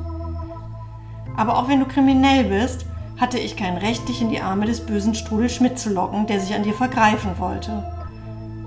Aber 1.37 1.57
auch 1.57 1.69
wenn 1.69 1.79
du 1.79 1.85
kriminell 1.85 2.43
bist, 2.43 2.85
hatte 3.17 3.39
ich 3.39 3.55
kein 3.55 3.77
Recht, 3.77 4.09
dich 4.09 4.21
in 4.21 4.29
die 4.29 4.41
Arme 4.41 4.65
des 4.65 4.85
bösen 4.85 5.15
Strudel 5.15 5.49
Schmidt 5.49 5.79
zu 5.79 5.93
locken, 5.93 6.27
der 6.27 6.39
sich 6.39 6.53
an 6.53 6.63
dir 6.63 6.73
vergreifen 6.73 7.31
wollte. 7.37 8.00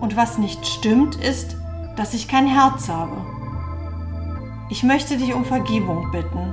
Und 0.04 0.18
was 0.18 0.36
nicht 0.36 0.66
stimmt, 0.66 1.16
ist, 1.16 1.56
dass 1.96 2.12
ich 2.12 2.28
kein 2.28 2.46
Herz 2.46 2.90
habe. 2.90 3.16
Ich 4.68 4.82
möchte 4.82 5.16
dich 5.16 5.32
um 5.32 5.46
Vergebung 5.46 6.10
bitten. 6.12 6.52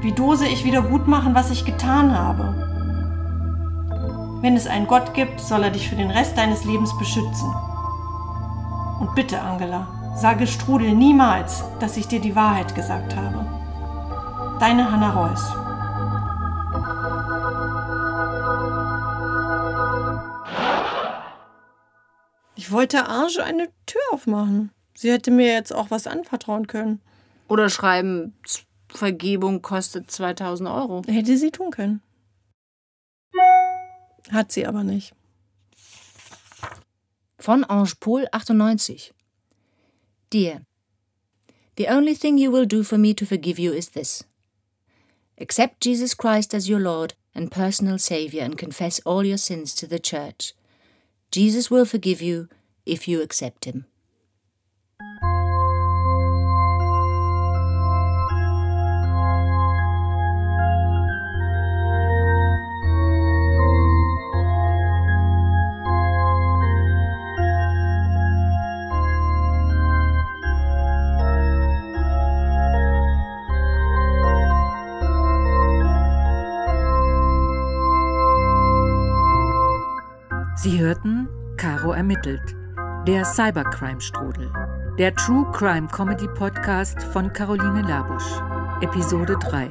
Wie 0.00 0.12
dose 0.12 0.46
ich 0.46 0.64
wieder 0.64 0.80
gut 0.80 1.06
machen, 1.08 1.34
was 1.34 1.50
ich 1.50 1.66
getan 1.66 2.18
habe? 2.18 2.54
Wenn 4.40 4.56
es 4.56 4.66
einen 4.66 4.86
Gott 4.86 5.12
gibt, 5.12 5.38
soll 5.40 5.62
er 5.64 5.70
dich 5.70 5.90
für 5.90 5.96
den 5.96 6.10
Rest 6.10 6.38
deines 6.38 6.64
Lebens 6.64 6.96
beschützen. 6.96 7.54
Und 8.98 9.14
bitte, 9.14 9.42
Angela, 9.42 9.88
sage 10.16 10.46
Strudel 10.46 10.94
niemals, 10.94 11.64
dass 11.80 11.98
ich 11.98 12.08
dir 12.08 12.20
die 12.20 12.34
Wahrheit 12.34 12.74
gesagt 12.74 13.14
habe. 13.14 13.44
Deine 14.58 14.90
Hanna 14.90 15.10
Reuss. 15.10 15.59
Ich 22.70 22.74
wollte 22.74 23.08
Ange 23.08 23.42
eine 23.42 23.68
Tür 23.84 24.00
aufmachen. 24.12 24.70
Sie 24.94 25.10
hätte 25.10 25.32
mir 25.32 25.52
jetzt 25.52 25.74
auch 25.74 25.90
was 25.90 26.06
anvertrauen 26.06 26.68
können. 26.68 27.00
Oder 27.48 27.68
schreiben, 27.68 28.32
Vergebung 28.88 29.60
kostet 29.60 30.08
2000 30.08 30.68
Euro. 30.68 31.02
Hätte 31.08 31.36
sie 31.36 31.50
tun 31.50 31.72
können. 31.72 32.00
Hat 34.30 34.52
sie 34.52 34.68
aber 34.68 34.84
nicht. 34.84 35.14
Von 37.40 37.64
Ange 37.64 37.94
Paul 37.98 38.28
98. 38.30 39.12
Dear, 40.32 40.60
the 41.76 41.88
only 41.88 42.14
thing 42.14 42.38
you 42.38 42.52
will 42.52 42.68
do 42.68 42.84
for 42.84 42.98
me 42.98 43.16
to 43.16 43.26
forgive 43.26 43.60
you 43.60 43.72
is 43.72 43.90
this. 43.90 44.24
Accept 45.40 45.84
Jesus 45.84 46.16
Christ 46.16 46.54
as 46.54 46.70
your 46.70 46.78
Lord 46.78 47.16
and 47.34 47.50
personal 47.50 47.98
Savior 47.98 48.44
and 48.44 48.56
confess 48.56 49.00
all 49.04 49.26
your 49.26 49.38
sins 49.38 49.74
to 49.74 49.88
the 49.88 49.98
Church. 49.98 50.54
Jesus 51.32 51.68
will 51.68 51.84
forgive 51.84 52.22
you 52.22 52.48
if 52.90 53.06
you 53.06 53.22
accept 53.22 53.64
Him. 53.64 53.84
Sie 80.62 80.78
hörten 80.78 81.26
Caro 81.56 81.92
ermittelt 81.92 82.59
der 83.06 83.24
Cybercrime-Strudel. 83.24 84.52
Der 84.98 85.14
True 85.14 85.50
Crime 85.52 85.88
Comedy 85.88 86.28
Podcast 86.28 87.02
von 87.02 87.32
Caroline 87.32 87.80
Labusch. 87.80 88.30
Episode 88.82 89.38
3. 89.40 89.70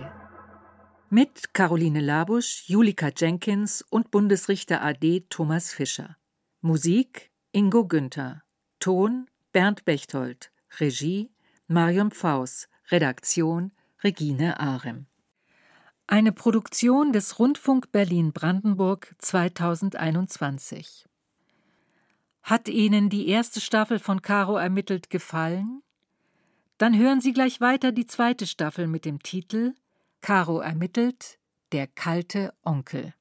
Mit 1.11 1.53
Caroline 1.53 1.99
Labusch, 1.99 2.63
Julika 2.67 3.11
Jenkins 3.15 3.85
und 3.91 4.09
Bundesrichter 4.09 4.81
AD 4.81 5.27
Thomas 5.29 5.71
Fischer. 5.71 6.17
Musik 6.61 7.29
Ingo 7.51 7.85
Günther. 7.85 8.41
Ton 8.79 9.27
Bernd 9.51 9.85
Bechtold. 9.85 10.51
Regie 10.79 11.29
Marion 11.67 12.09
Pfaus. 12.09 12.67
Redaktion 12.89 13.71
Regine 14.03 14.59
Arem. 14.59 15.05
Eine 16.07 16.31
Produktion 16.31 17.13
des 17.13 17.37
Rundfunk 17.37 17.91
Berlin-Brandenburg 17.91 19.13
2021. 19.19 21.08
Hat 22.49 22.67
Ihnen 22.67 23.11
die 23.11 23.27
erste 23.27 23.61
Staffel 23.61 23.99
von 23.99 24.23
Caro 24.23 24.57
ermittelt 24.57 25.11
gefallen? 25.11 25.83
Dann 26.79 26.97
hören 26.97 27.21
Sie 27.21 27.31
gleich 27.31 27.61
weiter 27.61 27.91
die 27.91 28.07
zweite 28.07 28.47
Staffel 28.47 28.87
mit 28.87 29.05
dem 29.05 29.21
Titel 29.21 29.75
Caro 30.21 30.59
ermittelt, 30.59 31.37
der 31.73 31.85
kalte 31.85 32.55
Onkel. 32.63 33.13